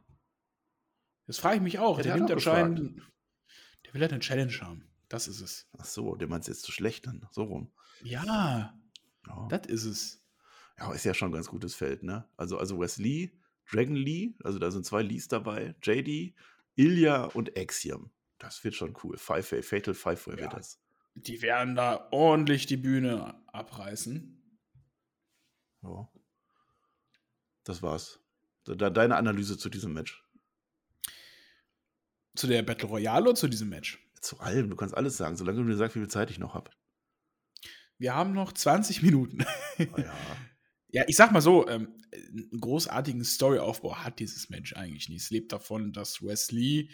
[1.27, 1.97] Das frage ich mich auch.
[1.97, 2.99] Ja, der, der nimmt anscheinend.
[3.85, 4.91] Der will halt eine Challenge haben.
[5.07, 5.69] Das ist es.
[5.77, 7.27] Ach so, der meint jetzt zu schlecht dann.
[7.29, 7.71] So rum.
[8.01, 8.73] Ja,
[9.27, 9.47] ja.
[9.49, 10.25] das ist es.
[10.79, 12.27] Ja, ist ja schon ein ganz gutes Feld, ne?
[12.37, 13.39] Also, also Wesley,
[13.71, 16.35] Dragon Lee, also da sind zwei Lees dabei, JD,
[16.73, 18.09] Ilya und Axiom.
[18.39, 19.15] Das wird schon cool.
[19.15, 20.41] Five Way, Fatal Five Way ja.
[20.41, 20.81] wird das.
[21.13, 24.59] Die werden da ordentlich die Bühne abreißen.
[25.83, 26.09] Ja.
[27.63, 28.24] Das war's.
[28.65, 30.23] Deine Analyse zu diesem Match.
[32.35, 33.99] Zu der Battle Royale oder zu diesem Match?
[34.21, 34.69] Zu allem.
[34.69, 36.71] Du kannst alles sagen, solange du mir sagst, wie viel Zeit ich noch habe.
[37.97, 39.45] Wir haben noch 20 Minuten.
[39.79, 40.13] Oh ja.
[40.89, 45.21] ja, ich sag mal so, ähm, einen großartigen Storyaufbau hat dieses Match eigentlich nicht.
[45.21, 46.89] Es lebt davon, dass Wesley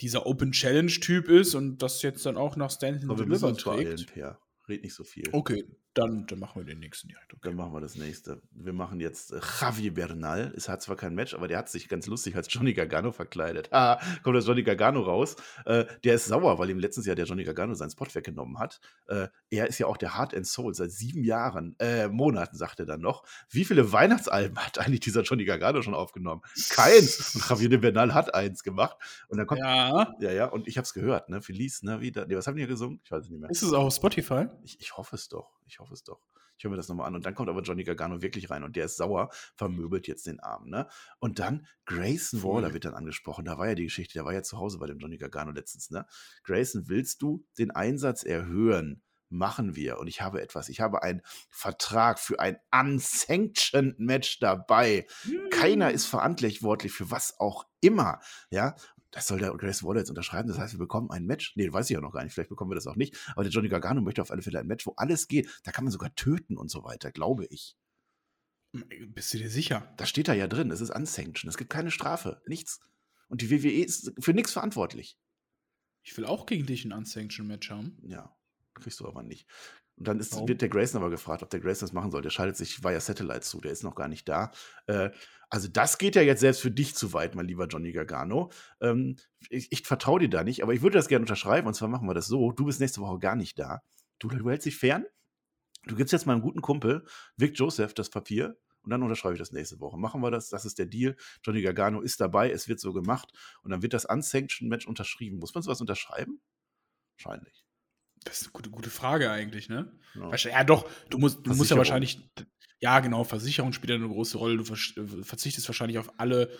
[0.00, 4.14] dieser Open Challenge-Typ ist und das jetzt dann auch nach Stanton Deliver trägt.
[4.14, 4.36] Beeilen,
[4.68, 5.24] Red nicht so viel.
[5.32, 5.64] Okay,
[5.96, 7.32] dann, dann, machen wir den nächsten direkt.
[7.32, 7.48] Okay.
[7.48, 8.42] Dann machen wir das nächste.
[8.52, 10.52] Wir machen jetzt äh, Javier Bernal.
[10.54, 13.72] Es hat zwar kein Match, aber der hat sich ganz lustig als Johnny Gargano verkleidet.
[13.72, 15.36] Ah, kommt das Johnny Gargano raus.
[15.64, 18.80] Äh, der ist sauer, weil ihm letztes Jahr der Johnny Gargano seinen Spot weggenommen hat.
[19.08, 22.78] Äh, er ist ja auch der Heart and Soul seit sieben Jahren, äh, Monaten, sagt
[22.78, 23.24] er dann noch.
[23.48, 26.42] Wie viele Weihnachtsalben hat eigentlich dieser Johnny Gargano schon aufgenommen?
[26.70, 27.34] Keins.
[27.34, 28.98] Und Javier Bernal hat eins gemacht.
[29.28, 29.60] Und dann kommt.
[29.60, 30.14] Ja.
[30.20, 30.46] Ja, ja.
[30.46, 31.40] Und ich habe es gehört, ne?
[31.40, 32.02] Felice, ne?
[32.02, 32.26] Wieder.
[32.26, 33.00] Nee, was haben die hier gesungen?
[33.02, 33.50] Ich weiß es nicht mehr.
[33.50, 34.46] Ist es auch auf Spotify?
[34.62, 35.55] Ich, ich hoffe es doch.
[35.66, 36.20] Ich hoffe es doch.
[36.58, 37.14] Ich höre mir das nochmal an.
[37.14, 40.40] Und dann kommt aber Johnny Gargano wirklich rein und der ist sauer, vermöbelt jetzt den
[40.40, 40.68] Arm.
[40.68, 40.88] Ne?
[41.18, 43.44] Und dann Grayson Waller wird dann angesprochen.
[43.44, 45.90] Da war ja die Geschichte, der war ja zu Hause bei dem Johnny Gargano letztens.
[45.90, 46.06] Ne?
[46.44, 49.02] Grayson, willst du den Einsatz erhöhen?
[49.28, 49.98] machen wir.
[49.98, 50.68] Und ich habe etwas.
[50.68, 55.06] Ich habe einen Vertrag für ein unsanctioned Match dabei.
[55.50, 58.20] Keiner ist verantwortlich für was auch immer.
[58.50, 58.76] Ja,
[59.16, 60.46] das soll der Grace Waller jetzt unterschreiben.
[60.46, 61.56] Das heißt, wir bekommen ein Match.
[61.56, 62.34] Nee, weiß ich ja noch gar nicht.
[62.34, 63.16] Vielleicht bekommen wir das auch nicht.
[63.32, 65.48] Aber der Johnny Gargano möchte auf alle Fälle ein Match, wo alles geht.
[65.64, 67.78] Da kann man sogar töten und so weiter, glaube ich.
[68.72, 69.90] Bist du dir sicher?
[69.96, 70.70] Das steht da ja drin.
[70.70, 71.48] Es ist unsanctioned.
[71.48, 72.42] Es gibt keine Strafe.
[72.46, 72.80] Nichts.
[73.28, 75.18] Und die WWE ist für nichts verantwortlich.
[76.02, 77.96] Ich will auch gegen dich ein Unsanctioned Match haben.
[78.02, 78.36] Ja,
[78.74, 79.48] kriegst du aber nicht.
[79.96, 82.20] Und dann ist, wird der Grayson aber gefragt, ob der Grayson das machen soll.
[82.22, 84.50] Der schaltet sich via Satellite zu, der ist noch gar nicht da.
[84.86, 85.10] Äh,
[85.48, 88.50] also, das geht ja jetzt selbst für dich zu weit, mein lieber Johnny Gargano.
[88.80, 89.16] Ähm,
[89.48, 91.66] ich, ich vertraue dir da nicht, aber ich würde das gerne unterschreiben.
[91.66, 93.82] Und zwar machen wir das so: Du bist nächste Woche gar nicht da.
[94.18, 95.06] Du, du hältst dich fern.
[95.86, 97.04] Du gibst jetzt meinem guten Kumpel
[97.36, 99.96] Vic Joseph das Papier und dann unterschreibe ich das nächste Woche.
[99.96, 101.16] Machen wir das, das ist der Deal.
[101.44, 103.32] Johnny Gargano ist dabei, es wird so gemacht
[103.62, 105.38] und dann wird das Unsanctioned Match unterschrieben.
[105.38, 106.40] Muss man sowas unterschreiben?
[107.16, 107.65] Wahrscheinlich.
[108.26, 109.92] Das ist eine gute, gute Frage eigentlich, ne?
[110.14, 112.18] Ja, ja doch, du musst, du musst ja wahrscheinlich,
[112.80, 114.56] ja genau, Versicherung spielt ja eine große Rolle.
[114.56, 116.50] Du verzichtest wahrscheinlich auf alle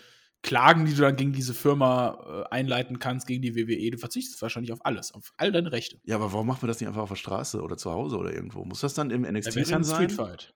[0.43, 3.91] Klagen, die du dann gegen diese Firma äh, einleiten kannst, gegen die WWE.
[3.91, 5.99] Du verzichtest wahrscheinlich auf alles, auf all deine Rechte.
[6.03, 8.33] Ja, aber warum macht man das nicht einfach auf der Straße oder zu Hause oder
[8.33, 8.63] irgendwo?
[8.63, 9.83] Muss das dann im NXT ja, sein?
[9.83, 10.53] Street Fight.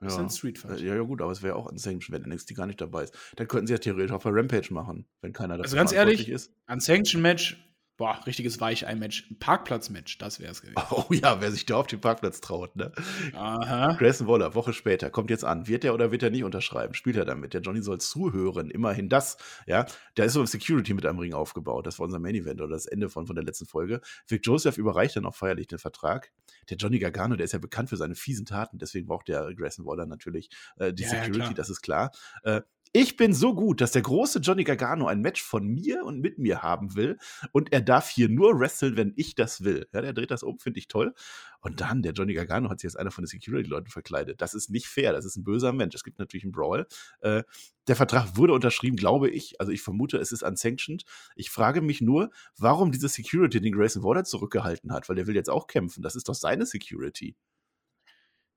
[0.00, 0.18] Das ja.
[0.18, 0.80] ist ein Street Fight.
[0.80, 3.14] Ja, ja, gut, aber es wäre auch Unsanctioned, wenn NXT gar nicht dabei ist.
[3.36, 6.28] Dann könnten sie ja theoretisch auch bei Rampage machen, wenn keiner das Also ganz ehrlich,
[6.28, 6.52] ist.
[6.66, 9.30] Unsanctioned Match Boah, richtiges Weichei-Match.
[9.30, 10.82] Ein Parkplatz-Match, das wäre es gewesen.
[10.90, 12.92] Oh ja, wer sich da auf den Parkplatz traut, ne?
[13.34, 13.94] Aha.
[13.94, 15.68] Grayson Waller, Woche später, kommt jetzt an.
[15.68, 16.94] Wird er oder wird er nicht unterschreiben?
[16.94, 17.54] Spielt er damit?
[17.54, 19.36] Der Johnny soll zuhören, immerhin das,
[19.66, 19.86] ja.
[20.14, 21.86] Da ist so ein Security mit einem Ring aufgebaut.
[21.86, 24.00] Das war unser Main-Event oder das Ende von, von der letzten Folge.
[24.26, 26.32] Vic Joseph überreicht dann auch feierlich den Vertrag.
[26.70, 29.84] Der Johnny Gargano, der ist ja bekannt für seine fiesen Taten, deswegen braucht der Grayson
[29.84, 32.10] Waller natürlich äh, die ja, Security, ja, das ist klar.
[32.42, 32.62] Äh,
[32.94, 36.38] ich bin so gut, dass der große Johnny Gargano ein Match von mir und mit
[36.38, 37.18] mir haben will
[37.50, 39.86] und er darf hier nur wresteln, wenn ich das will.
[39.92, 41.14] Ja, der dreht das um, finde ich toll.
[41.60, 44.40] Und dann, der Johnny Gargano hat sich als einer von den Security-Leuten verkleidet.
[44.40, 45.94] Das ist nicht fair, das ist ein böser Mensch.
[45.94, 46.86] Es gibt natürlich einen Brawl.
[47.20, 47.44] Äh,
[47.86, 49.60] der Vertrag wurde unterschrieben, glaube ich.
[49.60, 51.04] Also ich vermute, es ist unsanctioned.
[51.36, 55.36] Ich frage mich nur, warum diese Security den Grayson Waller zurückgehalten hat, weil der will
[55.36, 56.02] jetzt auch kämpfen.
[56.02, 57.36] Das ist doch seine Security.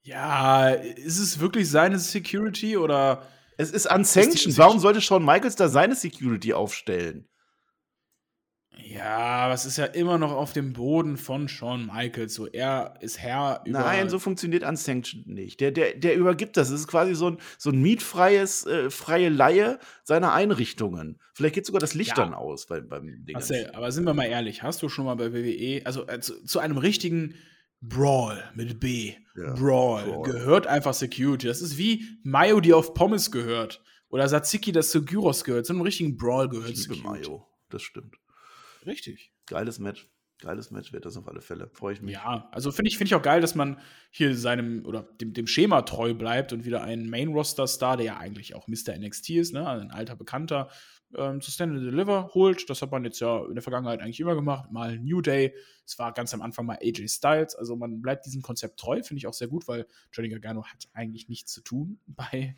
[0.02, 3.26] Ja, ist es wirklich seine Security oder
[3.58, 4.58] es ist unsanctioned.
[4.58, 7.28] Warum sollte Shawn Michaels da seine Security aufstellen?
[8.78, 12.34] Ja, aber es ist ja immer noch auf dem Boden von Shawn Michaels.
[12.34, 13.80] So, er ist Herr über.
[13.80, 15.60] Nein, so funktioniert Unsanctioned nicht.
[15.62, 16.70] Der, der, der übergibt das.
[16.70, 21.20] Es ist quasi so ein, so ein mietfreies, äh, freie Laie seiner Einrichtungen.
[21.34, 22.16] Vielleicht geht sogar das Licht ja.
[22.16, 23.34] dann aus bei, beim Ding.
[23.34, 26.44] Marcel, aber sind wir mal ehrlich, hast du schon mal bei WWE, also äh, zu,
[26.44, 27.36] zu einem richtigen
[27.82, 29.14] Brawl mit B.
[29.36, 30.04] Ja, Brawl.
[30.04, 30.24] Brawl.
[30.24, 31.48] Gehört einfach Security.
[31.48, 33.82] Das ist wie Mayo, die auf Pommes gehört.
[34.10, 35.66] Oder Satsiki, das zu Gyros gehört.
[35.66, 37.30] Zu einem richtigen Brawl gehört ich liebe Security.
[37.30, 37.48] Mayo.
[37.70, 38.16] Das stimmt.
[38.86, 39.32] Richtig.
[39.46, 40.08] Geiles Match.
[40.40, 41.70] Geiles Match wird das auf alle Fälle.
[41.74, 42.14] Freue ich mich.
[42.14, 43.80] Ja, also finde ich, find ich auch geil, dass man
[44.12, 48.54] hier seinem oder dem, dem Schema treu bleibt und wieder einen Main-Roster-Star, der ja eigentlich
[48.54, 48.98] auch Mr.
[48.98, 49.68] NXT ist, ne?
[49.68, 50.70] ein alter Bekannter,
[51.16, 52.70] ähm, zu Stand and Deliver holt.
[52.70, 54.72] Das hat man jetzt ja in der Vergangenheit eigentlich immer gemacht.
[54.72, 55.54] Mal New Day.
[55.86, 57.56] Es war ganz am Anfang mal AJ Styles.
[57.56, 60.88] Also man bleibt diesem Konzept treu, finde ich auch sehr gut, weil Johnny Gargano hat
[60.94, 62.56] eigentlich nichts zu tun bei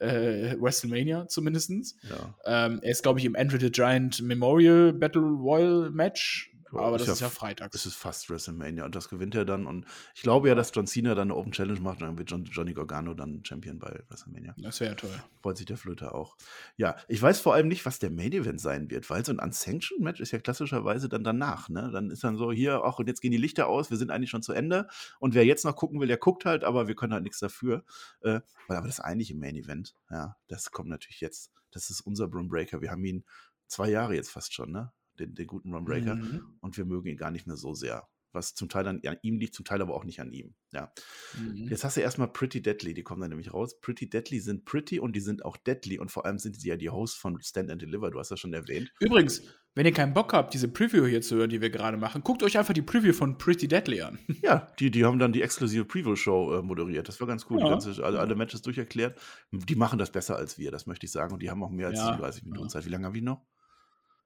[0.00, 1.70] äh, WrestleMania zumindest.
[2.08, 2.34] Ja.
[2.44, 7.02] Ähm, er ist, glaube ich, im Andre the Giant Memorial Battle Royal Match aber das
[7.02, 7.74] ist ja, ist ja Freitag.
[7.74, 9.66] Es ist fast WrestleMania und das gewinnt er dann.
[9.66, 12.30] Und ich glaube ja, dass John Cena dann eine Open Challenge macht und dann wird
[12.30, 14.54] John, Johnny Gargano dann Champion bei WrestleMania.
[14.58, 15.22] Das wäre ja toll.
[15.42, 16.36] Freut sich der Flöter auch.
[16.76, 19.38] Ja, ich weiß vor allem nicht, was der Main Event sein wird, weil so ein
[19.38, 21.68] Unsanctioned Match ist ja klassischerweise dann danach.
[21.68, 21.90] Ne?
[21.92, 24.30] Dann ist dann so, hier, ach, und jetzt gehen die Lichter aus, wir sind eigentlich
[24.30, 24.88] schon zu Ende.
[25.18, 27.84] Und wer jetzt noch gucken will, der guckt halt, aber wir können halt nichts dafür.
[28.20, 31.52] Äh, aber das eigentliche Main Event, ja, das kommt natürlich jetzt.
[31.70, 32.80] Das ist unser Broom Breaker.
[32.80, 33.24] Wir haben ihn
[33.66, 34.92] zwei Jahre jetzt fast schon, ne?
[35.20, 36.16] Den, den guten Runbreaker.
[36.16, 36.56] Mhm.
[36.60, 38.08] Und wir mögen ihn gar nicht mehr so sehr.
[38.32, 40.54] Was zum Teil an, an ihm liegt, zum Teil aber auch nicht an ihm.
[40.72, 40.92] Ja.
[41.38, 41.68] Mhm.
[41.68, 43.80] Jetzt hast du erstmal Pretty Deadly, die kommen dann nämlich raus.
[43.80, 46.76] Pretty Deadly sind pretty und die sind auch deadly und vor allem sind sie ja
[46.76, 48.92] die Hosts von Stand and Deliver, du hast das schon erwähnt.
[49.00, 49.42] Übrigens,
[49.78, 52.42] wenn ihr keinen Bock habt, diese Preview hier zu hören, die wir gerade machen, guckt
[52.42, 54.18] euch einfach die Preview von Pretty Deadly an.
[54.42, 57.08] Ja, die, die haben dann die exklusive Preview-Show äh, moderiert.
[57.08, 57.60] Das war ganz cool.
[57.60, 57.68] Ja.
[57.68, 59.18] Ganze, alle, alle, Matches durcherklärt.
[59.52, 61.32] Die machen das besser als wir, das möchte ich sagen.
[61.32, 62.06] Und die haben auch mehr als ja.
[62.06, 62.68] 37 Minuten.
[62.68, 62.86] Zeit.
[62.86, 63.46] Wie lange haben wir noch?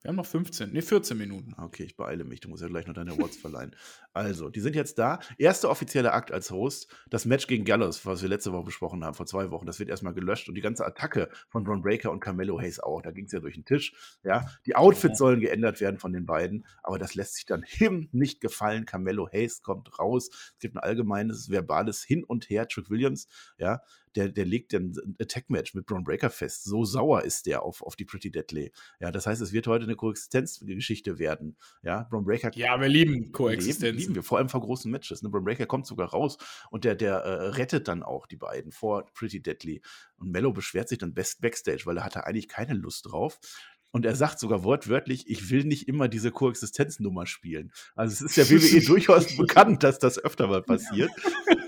[0.03, 1.55] Wir haben noch 15, ne, 14 Minuten.
[1.57, 2.40] Okay, ich beeile mich.
[2.40, 3.76] Du musst ja gleich noch deine Awards verleihen.
[4.12, 5.20] Also, die sind jetzt da.
[5.38, 6.92] Erster offizieller Akt als Host.
[7.09, 9.88] Das Match gegen Gallows, was wir letzte Woche besprochen haben, vor zwei Wochen, das wird
[9.88, 10.48] erstmal gelöscht.
[10.48, 13.00] Und die ganze Attacke von Ron Breaker und Carmelo Hayes auch.
[13.00, 13.94] Da ging es ja durch den Tisch.
[14.24, 16.66] Ja, die Outfits sollen geändert werden von den beiden.
[16.82, 18.86] Aber das lässt sich dann him nicht gefallen.
[18.86, 20.30] Carmelo Hayes kommt raus.
[20.32, 22.66] Es gibt ein allgemeines verbales Hin und Her.
[22.66, 23.80] Trick Williams, ja,
[24.14, 26.64] der, der legt ein Attack-Match mit Braun Breaker fest.
[26.64, 28.72] So sauer ist der auf, auf die Pretty Deadly.
[29.00, 31.56] Ja, das heißt, es wird heute eine Koexistenzgeschichte werden.
[31.82, 32.50] Ja, Braun Breaker.
[32.54, 33.98] Ja, wir lieben Koexistenz.
[34.00, 35.22] Lieben wir, vor allem vor großen Matches.
[35.22, 35.30] Ne?
[35.30, 36.36] Braun Breaker kommt sogar raus
[36.70, 39.82] und der, der äh, rettet dann auch die beiden vor Pretty Deadly.
[40.16, 43.38] Und Mello beschwert sich dann best backstage, weil er hatte eigentlich keine Lust drauf.
[43.92, 47.72] Und er sagt sogar wortwörtlich, ich will nicht immer diese Koexistenznummer spielen.
[47.94, 51.10] Also es ist ja WWE durchaus bekannt, dass das öfter mal passiert.
[51.46, 51.56] Äh,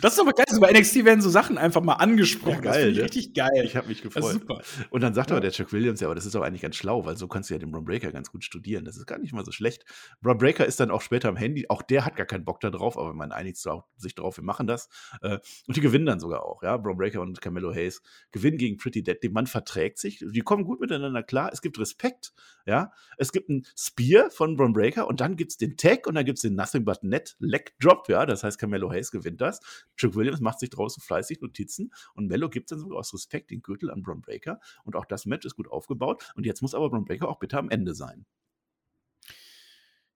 [0.00, 0.44] das ist aber geil.
[0.48, 2.64] So bei NXT werden so Sachen einfach mal angesprochen.
[2.64, 3.02] Ja, geil, das ne?
[3.04, 3.62] richtig geil.
[3.64, 4.32] Ich habe mich gefreut.
[4.32, 4.62] Super.
[4.90, 5.36] Und dann sagt Ja.
[5.36, 7.50] aber der Chuck Williams, ja, aber das ist doch eigentlich ganz schlau, weil so kannst
[7.50, 8.84] du ja den Braun Breaker ganz gut studieren.
[8.84, 9.84] Das ist gar nicht mal so schlecht.
[10.20, 11.66] Braun Breaker ist dann auch später am Handy.
[11.68, 13.58] Auch der hat gar keinen Bock da drauf, aber man einigt
[13.96, 14.88] sich drauf, wir machen das.
[15.22, 16.76] Äh, Und die gewinnen dann sogar auch, ja.
[16.76, 19.16] Braun Breaker und Carmelo Hayes gewinnen gegen Pretty Dead.
[19.22, 20.24] Der Mann verträgt sich.
[20.24, 21.50] Die kommen gut miteinander klar.
[21.52, 22.32] Es gibt Respekt,
[22.66, 22.92] ja.
[23.16, 26.24] Es gibt ein Spear von Braun Breaker und dann gibt es den Tag und dann
[26.24, 28.26] gibt es den Nothing But Net Leg Drop, ja.
[28.26, 29.60] Das heißt, Carmelo Hayes gewinnt das.
[29.96, 33.62] Chuck Williams macht sich draußen fleißig Notizen und Mello gibt dann sogar aus Respekt den
[33.62, 34.60] Gürtel an Braun Breaker.
[34.84, 36.32] Und auch das Match ist gut aufgebaut.
[36.34, 38.26] Und jetzt muss aber Braun Breaker auch bitte am Ende sein.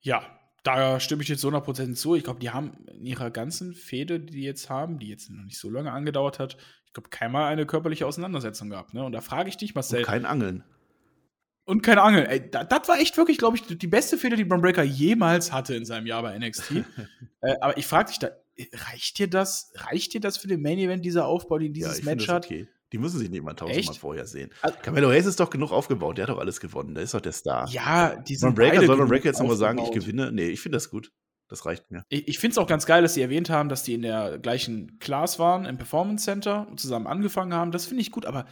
[0.01, 0.23] Ja,
[0.63, 2.15] da stimme ich jetzt zu 100% zu.
[2.15, 5.45] Ich glaube, die haben in ihrer ganzen Fehde, die die jetzt haben, die jetzt noch
[5.45, 6.57] nicht so lange angedauert hat,
[6.87, 8.95] ich glaube, keinmal eine körperliche Auseinandersetzung gehabt.
[8.95, 9.05] Ne?
[9.05, 10.01] Und da frage ich dich, Marcel.
[10.01, 10.65] Und kein Angeln.
[11.65, 12.27] Und keine Angel.
[12.27, 15.51] Ey, da- das war echt wirklich, glaube ich, die beste Fehde, die Braun Breaker jemals
[15.53, 16.71] hatte in seinem Jahr bei NXT.
[17.41, 18.31] äh, aber ich frage dich da,
[18.73, 19.73] reicht dir das?
[19.75, 22.47] Reicht dir das für den Main Event, dieser Aufbau, den dieses ich Match hat?
[22.47, 22.69] okay.
[22.93, 24.51] Die müssen sich nicht mal tausendmal vorher sehen.
[24.63, 26.17] Also- Carmelo Hayes ist doch genug aufgebaut.
[26.17, 26.95] Der hat doch alles gewonnen.
[26.95, 27.69] Der ist doch der Star.
[27.69, 30.31] Ja, die sind Braun Breaker soll genug Breaker jetzt nochmal sagen, ich gewinne.
[30.31, 31.11] Nee, ich finde das gut.
[31.49, 32.05] Das reicht mir.
[32.09, 34.39] Ich, ich finde es auch ganz geil, dass sie erwähnt haben, dass die in der
[34.39, 37.73] gleichen Class waren, im Performance Center und zusammen angefangen haben.
[37.73, 38.47] Das finde ich gut, aber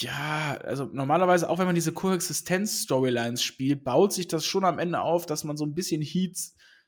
[0.00, 5.00] ja, also normalerweise, auch wenn man diese Koexistenz-Storylines spielt, baut sich das schon am Ende
[5.00, 6.38] auf, dass man so ein bisschen Heat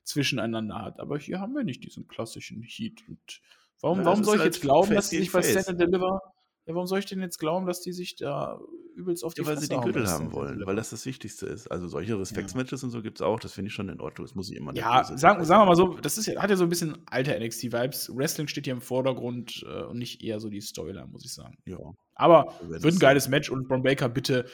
[0.09, 0.99] zwischeneinander hat.
[1.01, 3.03] Aber hier haben wir nicht diesen klassischen Heat.
[3.09, 3.41] Und
[3.81, 5.43] warum, Ja, warum soll ich halt jetzt glauben, dass die gegen sich bei.
[5.43, 6.21] Stand and Deliver.
[6.67, 8.61] Ja, warum soll ich denn jetzt glauben, dass die sich da
[8.95, 10.91] übelst auf die Ja, weil sie Fresse den hauen Gürtel haben and wollen, weil das
[10.91, 11.67] das Wichtigste ist.
[11.71, 13.41] Also solche Respektsmatches und so gibt es auch.
[13.41, 14.27] Das finde ich schon in Ordnung.
[14.27, 16.57] Das muss ich immer Ja, sagen, sagen wir mal so, das ist, ja- hat ja
[16.57, 18.15] so ein bisschen alte NXT-Vibes.
[18.15, 21.57] Wrestling steht hier im Vordergrund äh, und nicht eher so die Storyline, muss ich sagen.
[21.65, 21.79] Ja,
[22.15, 24.45] Aber wird ein es geiles Match und Braun Breaker, bitte,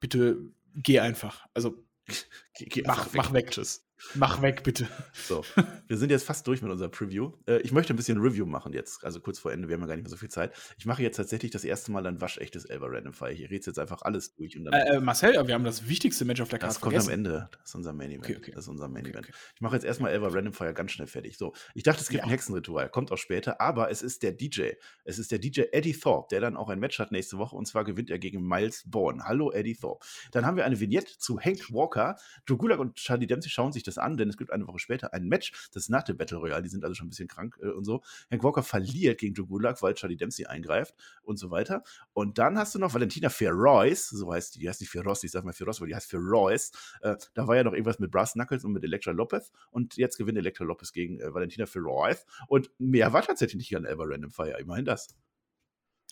[0.00, 0.36] bitte
[0.74, 1.46] geh einfach.
[1.54, 1.74] Also
[2.58, 3.50] Geh, geh Mach- einfach mach weg.
[3.52, 3.86] Tschüss.
[4.14, 4.86] Mach weg, bitte.
[5.14, 5.44] So,
[5.88, 7.32] wir sind jetzt fast durch mit unserer Preview.
[7.46, 9.86] Äh, ich möchte ein bisschen Review machen jetzt, also kurz vor Ende, wir haben ja
[9.86, 10.52] gar nicht mehr so viel Zeit.
[10.78, 13.32] Ich mache jetzt tatsächlich das erste Mal ein waschechtes Elber Random Fire.
[13.32, 16.24] Ich rede jetzt einfach alles durch und dann Äh, äh, Marcel, wir haben das wichtigste
[16.24, 17.10] Match auf der Karte das kommt vergessen.
[17.10, 17.48] am Ende.
[17.60, 18.24] Das ist unser Main Event.
[18.24, 18.52] Okay, okay.
[18.54, 19.26] Das ist unser Main Event.
[19.28, 19.32] okay.
[19.54, 21.36] Ich mache jetzt erstmal Elva Random Fire ganz schnell fertig.
[21.38, 22.24] So, ich dachte, es gibt Ja.
[22.24, 24.72] ein Hexenritual, kommt auch später, aber es ist der DJ.
[25.04, 27.66] Es ist der DJ Eddie Thorpe, der dann auch ein Match hat nächste Woche und
[27.66, 29.24] zwar gewinnt er gegen Miles Bourne.
[29.24, 30.04] Hallo Eddie Thorpe.
[30.32, 32.16] Dann haben wir eine Vignette zu Hank Walker.
[32.46, 35.12] Drew Gulak und Charlie Dempsey schauen sich das an, denn es gibt eine Woche später
[35.12, 35.52] ein Match.
[35.72, 36.62] Das ist nach dem Battle Royale.
[36.62, 38.02] Die sind also schon ein bisschen krank äh, und so.
[38.30, 41.82] Hank Walker verliert gegen Drew Gulak, weil Charlie Dempsey eingreift und so weiter.
[42.12, 45.30] Und dann hast du noch Valentina Ferrois, so heißt die, die heißt nicht Ferros, ich
[45.30, 46.70] sag mal Ferros, aber die heißt Ferrois.
[47.00, 49.52] Äh, da war ja noch irgendwas mit Brass Knuckles und mit Elektra Lopez.
[49.70, 52.16] Und jetzt gewinnt Elektra Lopez gegen äh, Valentina Ferrois.
[52.46, 55.08] Und mehr war tatsächlich nicht an Elba Random Fire, immerhin das.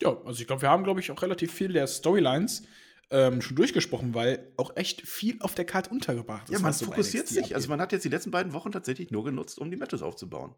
[0.00, 2.62] Ja, also ich glaube, wir haben, glaube ich, auch relativ viel der Storylines
[3.10, 6.52] ähm, schon durchgesprochen, weil auch echt viel auf der Karte untergebracht ist.
[6.52, 7.38] Ja, man fokussiert sich.
[7.38, 7.54] abgeht.
[7.54, 10.54] Also man hat jetzt die letzten beiden Wochen tatsächlich nur genutzt, um die Matches aufzubauen.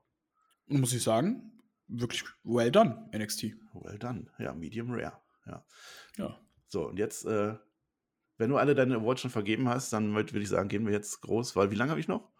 [0.67, 3.55] Muss ich sagen, wirklich well done, NXT.
[3.73, 4.27] Well done.
[4.39, 5.21] Ja, Medium Rare.
[5.47, 5.65] Ja.
[6.17, 6.39] Ja.
[6.69, 7.55] So, und jetzt, äh,
[8.37, 11.21] wenn du alle deine Awards schon vergeben hast, dann würde ich sagen, gehen wir jetzt
[11.23, 12.31] groß, weil wie lange habe ich noch?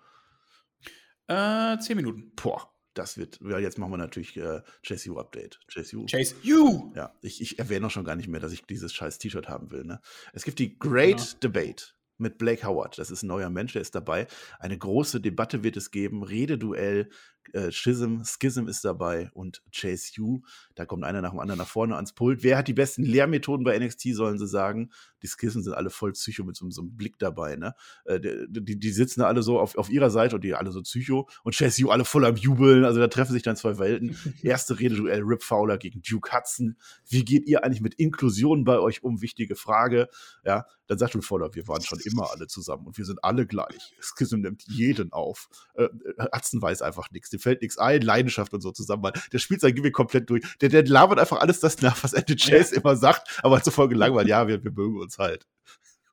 [1.27, 2.33] Äh, zehn Minuten.
[2.35, 5.61] Boah, das wird, ja, jetzt machen wir natürlich äh, Chase U Update.
[5.73, 6.07] Chase U.
[6.07, 6.93] Chase, you!
[6.95, 9.71] Ja, ich, ich erwähne auch schon gar nicht mehr, dass ich dieses scheiß T-Shirt haben
[9.71, 9.85] will.
[9.85, 10.01] Ne?
[10.33, 11.39] Es gibt die Great Ja.
[11.43, 11.85] Debate
[12.19, 12.99] mit Blake Howard.
[12.99, 14.27] Das ist ein neuer Mensch, der ist dabei.
[14.59, 16.23] Eine große Debatte wird es geben.
[16.23, 17.11] Rededuell.
[17.53, 20.43] Äh, Schism, Schism ist dabei und Chase U.
[20.75, 22.43] Da kommt einer nach dem anderen nach vorne ans Pult.
[22.43, 24.91] Wer hat die besten Lehrmethoden bei NXT, sollen sie sagen.
[25.23, 27.57] Die Schism sind alle voll Psycho mit so, so einem Blick dabei.
[27.57, 27.75] Ne?
[28.05, 30.83] Äh, die, die, die sitzen alle so auf, auf ihrer Seite und die alle so
[30.83, 31.29] Psycho.
[31.43, 32.85] Und Chase U alle voll am Jubeln.
[32.85, 34.17] Also da treffen sich dann zwei Welten.
[34.43, 36.77] Erste Rededuell Rip Fowler gegen Duke Hudson.
[37.09, 39.21] Wie geht ihr eigentlich mit Inklusion bei euch um?
[39.21, 40.09] Wichtige Frage.
[40.45, 43.47] Ja, dann sagt Rip Fowler, wir waren schon immer alle zusammen und wir sind alle
[43.47, 43.95] gleich.
[44.01, 45.49] Schism nimmt jeden auf.
[45.75, 45.89] Äh,
[46.35, 47.32] Hudson weiß einfach nichts.
[47.33, 49.13] Dem fällt nichts ein, Leidenschaft und so zusammen.
[49.33, 50.43] Der spielt sein Gimmick komplett durch.
[50.61, 53.73] Der, der labert einfach alles das nach, was Andy Chase immer sagt, aber hat zur
[53.73, 54.31] Folge langweilig.
[54.31, 55.47] Ja, wir, wir mögen uns halt.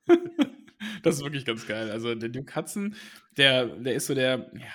[1.04, 1.92] Das ist wirklich ganz geil.
[1.92, 2.96] Also der Duke Hudson,
[3.36, 4.72] der, der ist so der, ja,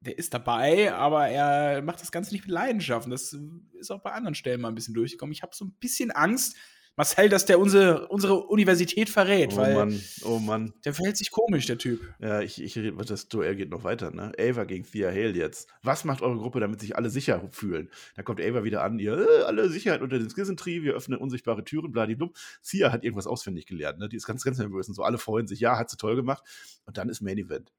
[0.00, 3.06] der ist dabei, aber er macht das Ganze nicht mit Leidenschaft.
[3.06, 3.36] Und das
[3.78, 5.32] ist auch bei anderen Stellen mal ein bisschen durchgekommen.
[5.32, 6.56] Ich habe so ein bisschen Angst,
[6.96, 10.72] Marcel, dass der unsere, unsere Universität verrät, Oh weil Mann, oh Mann.
[10.84, 12.00] der verhält sich komisch, der Typ.
[12.20, 14.32] Ja, ich, ich rede, das Duell geht noch weiter, ne?
[14.38, 15.68] Ava gegen Thea Hale jetzt.
[15.82, 17.90] Was macht eure Gruppe, damit sich alle sicher fühlen?
[18.14, 21.64] Dann kommt Ava wieder an, ihr, äh, alle Sicherheit unter den Schism-Tree, wir öffnen unsichtbare
[21.64, 22.34] Türen, bladiblub.
[22.62, 24.08] Thea hat irgendwas auswendig gelernt, ne?
[24.08, 25.02] Die ist ganz, ganz nervös und so.
[25.02, 26.42] Alle freuen sich, ja, hat sie toll gemacht.
[26.86, 27.72] Und dann ist Main Event.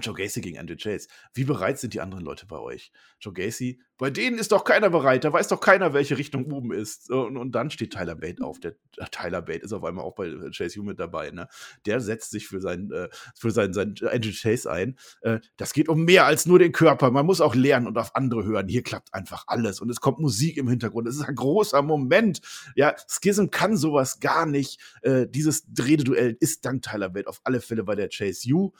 [0.00, 1.08] Joe Gacy gegen Andrew Chase.
[1.34, 2.92] Wie bereit sind die anderen Leute bei euch?
[3.20, 6.72] Joe Gacy bei denen ist doch keiner bereit, da weiß doch keiner, welche Richtung oben
[6.72, 7.10] ist.
[7.10, 8.58] Und, und dann steht Tyler Bate auf.
[8.58, 11.30] Der, der, Tyler Bate ist auf einmal auch bei Chase Hugh mit dabei.
[11.32, 11.48] Ne?
[11.84, 14.96] Der setzt sich für sein, äh, für sein, sein Angel Chase ein.
[15.20, 17.10] Äh, das geht um mehr als nur den Körper.
[17.10, 18.68] Man muss auch lernen und auf andere hören.
[18.68, 19.82] Hier klappt einfach alles.
[19.82, 21.06] Und es kommt Musik im Hintergrund.
[21.06, 22.40] Es ist ein großer Moment.
[22.76, 24.80] Ja, Schism kann sowas gar nicht.
[25.02, 28.72] Äh, dieses Rededuell ist dank Tyler Bate auf alle Fälle bei der Chase U.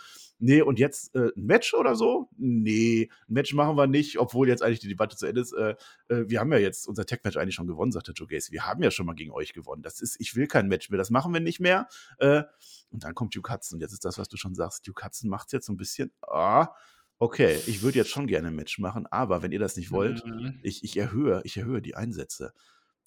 [0.42, 2.30] Nee, und jetzt äh, ein Match oder so?
[2.38, 5.52] Nee, ein Match machen wir nicht, obwohl jetzt eigentlich die Debatte zu Ende ist.
[5.52, 5.76] Äh,
[6.08, 8.50] äh, wir haben ja jetzt unser Tech-Match eigentlich schon gewonnen, sagte Joe Gacy.
[8.50, 9.82] Wir haben ja schon mal gegen euch gewonnen.
[9.82, 11.88] Das ist, ich will kein Match mehr, das machen wir nicht mehr.
[12.18, 12.44] Äh,
[12.90, 13.80] und dann kommt Duke Hudson.
[13.80, 14.88] Jetzt ist das, was du schon sagst.
[14.88, 16.10] Duke Hudson macht es jetzt so ein bisschen.
[16.22, 16.68] Ah,
[17.18, 20.24] okay, ich würde jetzt schon gerne ein Match machen, aber wenn ihr das nicht wollt,
[20.24, 20.58] mhm.
[20.62, 22.54] ich, ich erhöhe, ich erhöhe die Einsätze.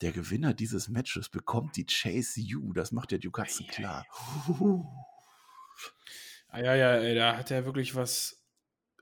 [0.02, 2.74] Der Gewinner dieses Matches bekommt die Chase U.
[2.74, 4.06] Das macht der Hudson klar.
[6.54, 8.46] Ah, ja, ja, ey, da hat er wirklich was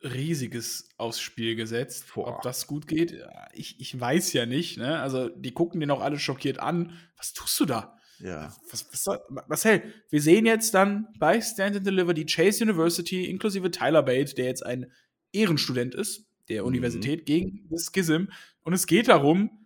[0.02, 2.06] Riesiges aufs Spiel gesetzt.
[2.14, 2.28] Boah.
[2.28, 3.14] Ob das gut geht,
[3.54, 4.78] ich, ich weiß ja nicht.
[4.78, 5.00] Ne?
[5.00, 6.98] Also, die gucken den auch alle schockiert an.
[7.18, 7.98] Was tust du da?
[8.20, 8.56] Ja.
[8.72, 13.70] Was, was, Marcel, wir sehen jetzt dann bei Stand and Deliver die Chase University inklusive
[13.70, 14.90] Tyler Bate, der jetzt ein
[15.34, 16.70] Ehrenstudent ist der mhm.
[16.70, 18.26] Universität gegen das Schism.
[18.64, 19.61] Und es geht darum,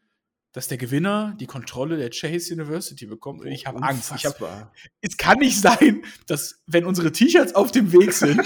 [0.56, 3.41] dass der Gewinner die Kontrolle der Chase University bekommt.
[3.41, 4.14] Und ich habe Angst.
[4.16, 4.39] Ich hab,
[5.01, 8.41] es kann nicht sein, dass, wenn unsere T-Shirts auf dem Weg sind,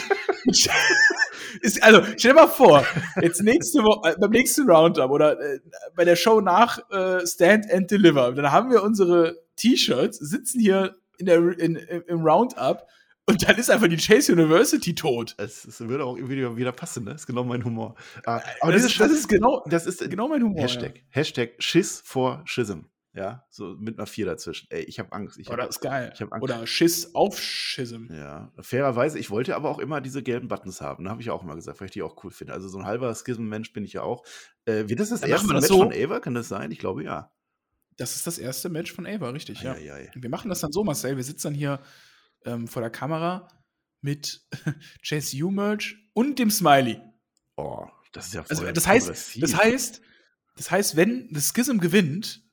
[1.62, 2.84] ist, also stell dir mal vor,
[3.22, 5.60] jetzt nächste Woche, äh, beim nächsten Roundup oder äh,
[5.95, 10.95] bei der Show nach äh, Stand and Deliver, dann haben wir unsere T-Shirts, sitzen hier
[11.20, 12.88] in der, in, im Roundup
[13.30, 15.36] und dann ist einfach die Chase University tot.
[15.38, 17.11] Es, es würde auch wieder, wieder passen, ne?
[17.11, 17.95] Das ist genau mein Humor.
[18.25, 20.61] Ah, aber das, ist, das ist genau, das ist genau mein Humor.
[20.61, 21.01] Hashtag, ja.
[21.09, 22.82] Hashtag Schiss vor Schism.
[23.13, 24.67] Ja, so mit einer Vier dazwischen.
[24.71, 25.38] Ey, ich habe Angst.
[25.38, 26.11] Ich oh, das ist geil.
[26.13, 26.41] Ich Angst.
[26.41, 28.05] Oder Schiss auf Schism.
[28.11, 31.03] Ja, fairerweise, ich wollte aber auch immer diese gelben Buttons haben.
[31.03, 32.53] Da habe ich auch immer gesagt, weil ich die auch cool finde.
[32.53, 34.23] Also so ein halber Schism-Mensch bin ich ja auch.
[34.65, 35.80] Äh, wird das das Dann erste Match so.
[35.80, 36.19] von Ava?
[36.19, 36.71] Kann das sein?
[36.71, 37.32] Ich glaube ja.
[37.97, 39.75] Das ist das erste Match von Ava, richtig, ja.
[39.75, 40.09] ja, ja.
[40.15, 41.17] Wir machen das dann so, Marcel.
[41.17, 41.80] Wir sitzen dann hier
[42.46, 43.48] ähm, vor der Kamera
[44.02, 44.46] mit
[45.04, 47.02] Chase U-Merch und dem Smiley.
[47.58, 50.02] Oh, das ist ja voll also, das heißt, das heißt,
[50.56, 52.44] das heißt, wenn das Schism gewinnt,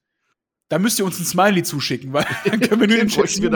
[0.68, 3.48] da müsst ihr uns ein Smiley zuschicken, weil dann können wir nur den Chelsea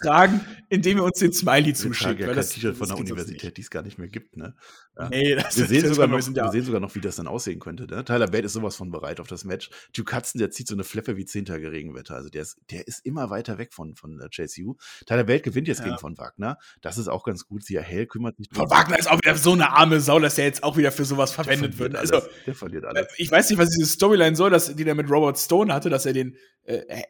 [0.00, 2.20] tragen, indem ihr uns den Smiley zuschickt.
[2.20, 4.36] Ja weil das T-Shirt von der Universität, die es gar nicht mehr gibt.
[4.36, 4.54] Ne?
[4.98, 5.08] Ja.
[5.10, 7.60] Nee, das wir, sehen sogar noch, wir, wir sehen sogar noch, wie das dann aussehen
[7.60, 7.86] könnte.
[7.86, 8.04] Ne?
[8.04, 9.68] Tyler Bate ist sowas von bereit auf das Match.
[9.94, 12.14] Duke Hudson, der zieht so eine Fleppe wie 10 Tage Regenwetter.
[12.14, 14.76] Also der ist, der ist immer weiter weg von, von uh, Chase U.
[15.04, 15.84] Tyler Bate gewinnt jetzt ja.
[15.84, 16.58] gegen von Wagner.
[16.80, 17.64] Das ist auch ganz gut.
[17.64, 18.48] Sia Hell kümmert sich.
[18.50, 21.04] Von Wagner ist auch wieder so eine arme Sau, dass er jetzt auch wieder für
[21.04, 21.96] sowas verwendet wird.
[21.96, 23.08] Also, der verliert alles.
[23.18, 26.06] Ich weiß nicht, was diese Storyline soll, dass, die der mit Robert Stone hatte, dass
[26.06, 26.36] er den
[26.66, 27.02] äh,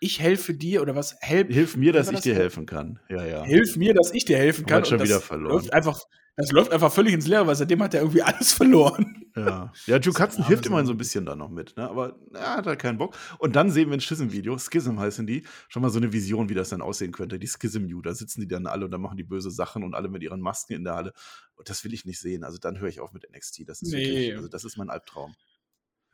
[0.00, 1.16] ich helfe dir oder was?
[1.20, 2.98] Help, Hilf mir, dass ich dir helfen kann.
[3.08, 3.44] Ja, ja.
[3.44, 4.78] Hilf mir, dass ich dir helfen kann.
[4.78, 5.52] Hat schon wieder verloren.
[5.52, 6.00] Läuft einfach,
[6.36, 9.26] das läuft einfach völlig ins Leere, weil seitdem hat er irgendwie alles verloren.
[9.36, 11.88] Ja, ja Duke Hudson hilft immerhin so ein bisschen da noch mit, ne?
[11.88, 13.16] aber er hat halt keinen Bock.
[13.38, 16.54] Und dann sehen wir ein Schism-Video, Schism heißen die, schon mal so eine Vision, wie
[16.54, 17.38] das dann aussehen könnte.
[17.38, 20.08] Die Schism-U, da sitzen die dann alle und dann machen die böse Sachen und alle
[20.08, 21.12] mit ihren Masken in der Halle.
[21.54, 22.44] Und das will ich nicht sehen.
[22.44, 23.68] Also dann höre ich auf mit NXT.
[23.68, 24.04] Das ist nee.
[24.04, 25.34] wirklich, also das ist mein Albtraum.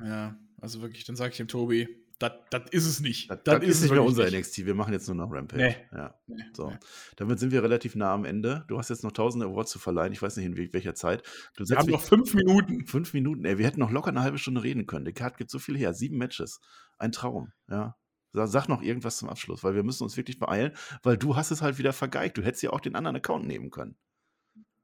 [0.01, 1.89] Ja, also wirklich, dann sage ich dem Tobi,
[2.19, 3.31] das ist es nicht.
[3.31, 4.39] Das, das ist nicht mehr unser nicht.
[4.39, 4.67] NXT.
[4.67, 5.63] Wir machen jetzt nur noch Rampage.
[5.63, 5.77] Nee.
[5.97, 6.15] Ja.
[6.27, 6.43] Nee.
[6.53, 6.71] So.
[6.71, 6.77] Nee.
[7.17, 8.65] Damit sind wir relativ nah am Ende.
[8.69, 10.13] Du hast jetzt noch tausende Awards zu verleihen.
[10.13, 11.23] Ich weiß nicht, in welcher Zeit.
[11.57, 12.87] Du wir haben noch fünf Minuten.
[12.87, 13.45] Fünf Minuten.
[13.45, 15.05] Ey, wir hätten noch locker eine halbe Stunde reden können.
[15.05, 15.95] Die Card gibt so viel her.
[15.95, 16.61] Sieben Matches.
[16.99, 17.53] Ein Traum.
[17.71, 17.97] Ja.
[18.33, 21.63] Sag noch irgendwas zum Abschluss, weil wir müssen uns wirklich beeilen, weil du hast es
[21.63, 22.37] halt wieder vergeigt.
[22.37, 23.97] Du hättest ja auch den anderen Account nehmen können.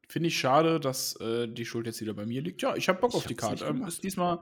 [0.08, 2.62] Finde ich schade, dass äh, die Schuld jetzt wieder bei mir liegt.
[2.62, 3.64] Ja, ich habe Bock ich auf die Karte.
[3.64, 4.38] Ähm, ist diesmal,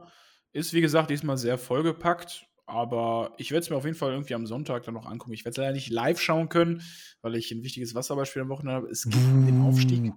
[0.52, 2.46] ist wie gesagt, diesmal sehr vollgepackt.
[2.72, 5.34] Aber ich werde es mir auf jeden Fall irgendwie am Sonntag dann noch angucken.
[5.34, 6.80] Ich werde es leider nicht live schauen können,
[7.20, 8.88] weil ich ein wichtiges Wasserballspiel am Wochenende habe.
[8.88, 10.10] Es gibt den Aufstieg.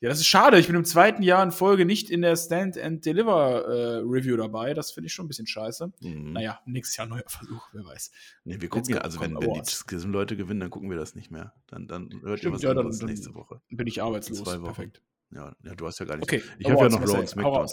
[0.00, 0.60] Ja, das ist schade.
[0.60, 4.36] Ich bin im zweiten Jahr in Folge nicht in der Stand and Deliver äh, Review
[4.36, 4.74] dabei.
[4.74, 5.92] Das finde ich schon ein bisschen scheiße.
[6.02, 6.34] Mhm.
[6.34, 8.12] Naja, nächstes Jahr neuer Versuch, wer weiß.
[8.44, 11.32] Nee, wir gucken ja, also wenn, wenn die Schism-Leute gewinnen, dann gucken wir das nicht
[11.32, 11.52] mehr.
[11.66, 13.60] Dann, dann hört Stimmt, ihr was ja, dann, nächste Woche.
[13.70, 14.44] Bin ich arbeitslos.
[14.44, 15.02] Perfekt.
[15.32, 16.32] Ja, ja, du hast ja gar nichts.
[16.32, 17.68] Okay, ich habe ja noch Raw und SmackDown.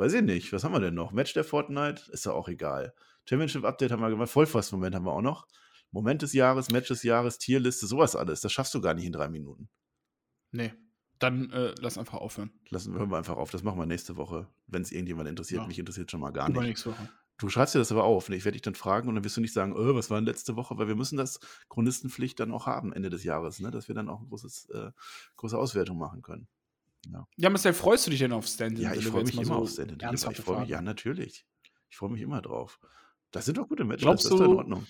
[0.00, 0.50] Weiß ich nicht.
[0.54, 1.12] Was haben wir denn noch?
[1.12, 2.10] Match der Fortnite?
[2.10, 2.94] Ist ja auch egal.
[3.28, 4.30] Championship Update haben wir gemacht.
[4.30, 5.46] Vollfast-Moment haben wir auch noch.
[5.90, 8.40] Moment des Jahres, Match des Jahres, Tierliste, sowas alles.
[8.40, 9.68] Das schaffst du gar nicht in drei Minuten.
[10.52, 10.72] Nee.
[11.18, 12.50] Dann äh, lass einfach aufhören.
[12.70, 13.50] Lassen wir einfach auf.
[13.50, 15.60] Das machen wir nächste Woche, wenn es irgendjemand interessiert.
[15.60, 15.66] Ja.
[15.66, 16.86] Mich interessiert schon mal gar nicht.
[16.86, 17.10] Woche.
[17.36, 18.30] Du schreibst dir das aber auf.
[18.30, 18.36] Ne?
[18.36, 20.24] Ich werde dich dann fragen und dann wirst du nicht sagen, oh, was war denn
[20.24, 20.78] letzte Woche?
[20.78, 23.70] Weil wir müssen das Chronistenpflicht dann auch haben Ende des Jahres, ne?
[23.70, 24.92] dass wir dann auch eine äh,
[25.36, 26.48] große Auswertung machen können.
[27.06, 29.54] Ja, ja Marcel, freust du dich denn auf Stand Ja, ich freue mich immer so
[29.54, 31.46] auf Stand Ich freue mich, ja, natürlich.
[31.88, 32.78] Ich freue mich immer drauf.
[33.30, 34.86] Das sind doch gute Matches, glaubst das ist du, in Ordnung.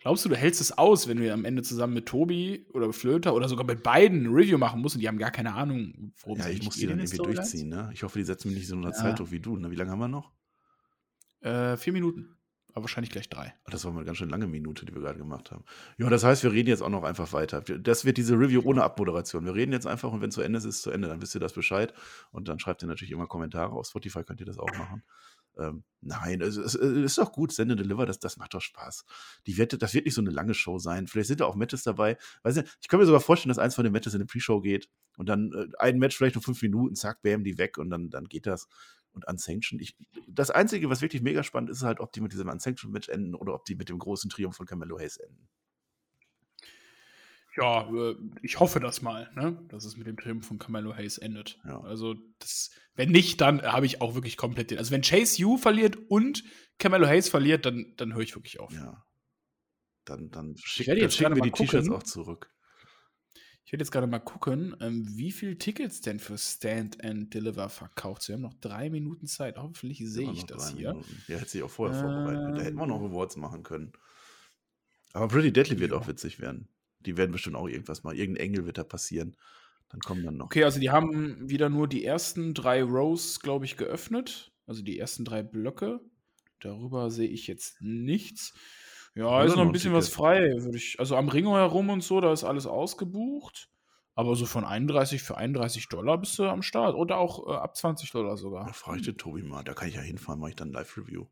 [0.00, 3.34] Glaubst du, du hältst es aus, wenn du am Ende zusammen mit Tobi oder Flöter
[3.34, 6.38] oder sogar mit beiden ein Review machen musst und die haben gar keine Ahnung, worum?
[6.38, 7.90] Ja, ich muss die dann irgendwie durchziehen, ne?
[7.92, 8.94] Ich hoffe, die setzen mich nicht so unter ja.
[8.94, 9.56] Zeitdruck wie du.
[9.56, 9.70] Ne?
[9.70, 10.32] Wie lange haben wir noch?
[11.40, 12.36] Äh, vier Minuten.
[12.72, 13.54] Aber wahrscheinlich gleich drei.
[13.66, 15.64] Das war mal eine ganz schön lange Minute, die wir gerade gemacht haben.
[15.98, 17.60] Ja, das heißt, wir reden jetzt auch noch einfach weiter.
[17.60, 19.44] Das wird diese Review ohne Abmoderation.
[19.44, 21.08] Wir reden jetzt einfach und wenn es zu Ende ist, ist es zu Ende.
[21.08, 21.92] Dann wisst ihr das Bescheid.
[22.30, 23.72] Und dann schreibt ihr natürlich immer Kommentare.
[23.72, 25.02] Auf Spotify könnt ihr das auch machen.
[25.58, 28.60] Ähm, nein, es, es, es, ist doch gut, Send and Deliver, das, das macht doch
[28.60, 29.04] Spaß.
[29.46, 31.06] Die Wette, das wird nicht so eine lange Show sein.
[31.06, 32.16] Vielleicht sind da auch Matches dabei.
[32.42, 34.60] Weiß nicht, ich kann mir sogar vorstellen, dass eins von den Matches in eine Pre-Show
[34.60, 37.90] geht und dann äh, ein Match vielleicht nur fünf Minuten, zack, bam, die weg und
[37.90, 38.66] dann, dann geht das
[39.12, 39.82] und Unsanctioned.
[39.82, 39.96] Ich,
[40.26, 43.34] das Einzige, was wirklich mega spannend ist, ist halt, ob die mit diesem Unsanctioned-Match enden
[43.34, 45.48] oder ob die mit dem großen Triumph von Camelo Hayes enden.
[47.56, 49.62] Ja, äh, ich hoffe das mal, ne?
[49.68, 51.58] dass es mit dem Triumph von Camelo Hayes endet.
[51.64, 51.80] Ja.
[51.82, 54.78] Also, das, wenn nicht, dann habe ich auch wirklich komplett den.
[54.78, 56.44] Also, wenn Chase U verliert und
[56.78, 58.72] Camelo Hayes verliert, dann, dann höre ich wirklich auf.
[58.72, 59.04] Ja.
[60.04, 62.51] Dann, dann, schick, dann schicken wir die T-Shirts auch zurück.
[63.64, 67.68] Ich werde jetzt gerade mal gucken, ähm, wie viele Tickets denn für Stand and Deliver
[67.68, 68.26] verkauft.
[68.28, 69.56] Wir haben noch drei Minuten Zeit.
[69.56, 70.90] Hoffentlich sehe ich das hier.
[70.90, 71.22] Minuten.
[71.28, 72.58] Ja, hätte sich auch vorher ähm, vorbereitet.
[72.58, 73.06] Da hätten wir noch ähm.
[73.06, 73.92] Rewards machen können.
[75.12, 75.98] Aber Pretty Deadly wird ja.
[75.98, 76.68] auch witzig werden.
[77.00, 78.16] Die werden bestimmt auch irgendwas mal.
[78.16, 79.36] Irgendein Engel wird da passieren.
[79.88, 80.46] Dann kommen dann noch.
[80.46, 84.52] Okay, also die haben wieder nur die ersten drei Rows, glaube ich, geöffnet.
[84.66, 86.00] Also die ersten drei Blöcke.
[86.60, 88.54] Darüber sehe ich jetzt nichts.
[89.14, 90.98] Ja, ist noch ein bisschen was frei, würde ich.
[90.98, 93.68] Also am Ring herum und so, da ist alles ausgebucht.
[94.14, 96.94] Aber so von 31 für 31 Dollar bist du am Start.
[96.94, 98.66] Oder auch äh, ab 20 Dollar sogar.
[98.66, 99.62] Da frage ich den Tobi mal.
[99.62, 101.26] Da kann ich ja hinfahren, mache ich dann Live-Review.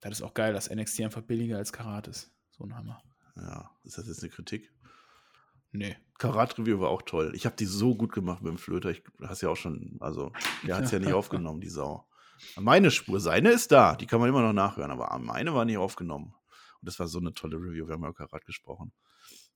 [0.00, 2.32] Das ist auch geil, dass NXT einfach billiger als Karat ist.
[2.50, 3.02] So ein Hammer.
[3.36, 4.72] Ja, ist das jetzt eine Kritik?
[5.70, 5.96] Nee.
[6.18, 7.32] Karat-Review war auch toll.
[7.34, 8.90] Ich habe die so gut gemacht mit dem Flöter.
[8.90, 10.32] Ich hast ja auch schon, also,
[10.66, 12.06] der hat es ja nicht aufgenommen, die Sau.
[12.56, 15.78] Meine Spur, seine ist da, die kann man immer noch nachhören, aber meine war nicht
[15.78, 16.34] aufgenommen.
[16.80, 17.86] Und das war so eine tolle Review.
[17.86, 18.92] Wir haben ja auch Karat gesprochen.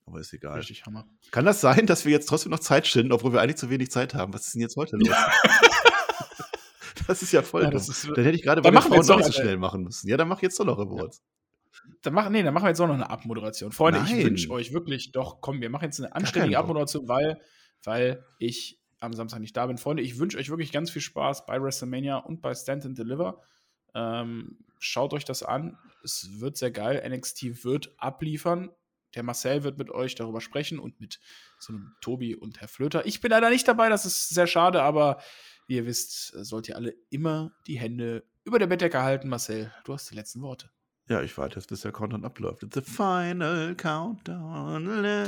[0.07, 0.59] Aber ist egal.
[0.59, 1.07] Richtig Hammer.
[1.31, 3.91] Kann das sein, dass wir jetzt trotzdem noch Zeit schinden, obwohl wir eigentlich zu wenig
[3.91, 4.35] Zeit haben?
[4.35, 5.09] Was ist denn jetzt heute los?
[7.07, 7.63] das ist ja voll.
[7.63, 10.09] Ja, das ist, dann hätte ich gerade bei den Frauen noch so schnell machen müssen.
[10.09, 11.23] Ja, dann mach jetzt doch noch Rewards.
[12.03, 13.73] Dann machen, nee, dann machen wir jetzt auch noch eine Abmoderation.
[13.73, 14.19] Freunde, Nein.
[14.19, 17.41] ich wünsche euch wirklich, doch, komm, wir machen jetzt eine anständige Abmoderation, weil,
[17.85, 19.79] weil ich am Samstag nicht da bin.
[19.79, 23.41] Freunde, ich wünsche euch wirklich ganz viel Spaß bei WrestleMania und bei Stand and Deliver.
[23.95, 25.79] Ähm, schaut euch das an.
[26.05, 27.03] Es wird sehr geil.
[27.09, 28.71] NXT wird abliefern.
[29.15, 31.21] Der Marcel wird mit euch darüber sprechen und mit
[31.59, 33.05] so einem Tobi und Herr Flöter.
[33.07, 35.21] Ich bin leider nicht dabei, das ist sehr schade, aber
[35.67, 39.29] wie ihr wisst, sollt ihr alle immer die Hände über der Bettdecke halten.
[39.29, 40.71] Marcel, du hast die letzten Worte.
[41.09, 42.63] Ja, ich warte jetzt, bis der Countdown abläuft.
[42.63, 44.85] It's the final countdown.
[44.85, 45.25] Dann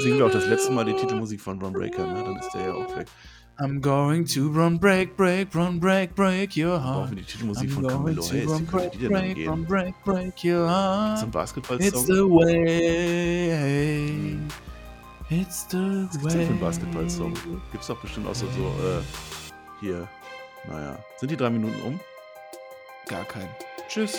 [0.00, 2.24] singen wir auch das letzte Mal die Titelmusik von Ron Breaker, ne?
[2.24, 3.06] Dann ist der ja auch weg.
[3.60, 7.06] I'm going to run, break, break, run, break, break your heart.
[7.06, 8.48] Brauchen wir die Titelmusik I'm von Camilo Hayes.
[8.48, 11.18] Run, break, die break, denn run, break, break your heart.
[11.20, 11.88] Zum Basketball-Song.
[11.88, 13.48] It's the way.
[15.30, 17.34] It's the Was gibt's denn für einen Basketball-Song?
[17.70, 19.02] Gibt's doch bestimmt auch so, so äh,
[19.80, 20.08] hier.
[20.66, 20.98] Naja.
[21.18, 22.00] Sind die drei Minuten um?
[23.08, 23.48] Gar kein.
[23.88, 24.18] Tschüss.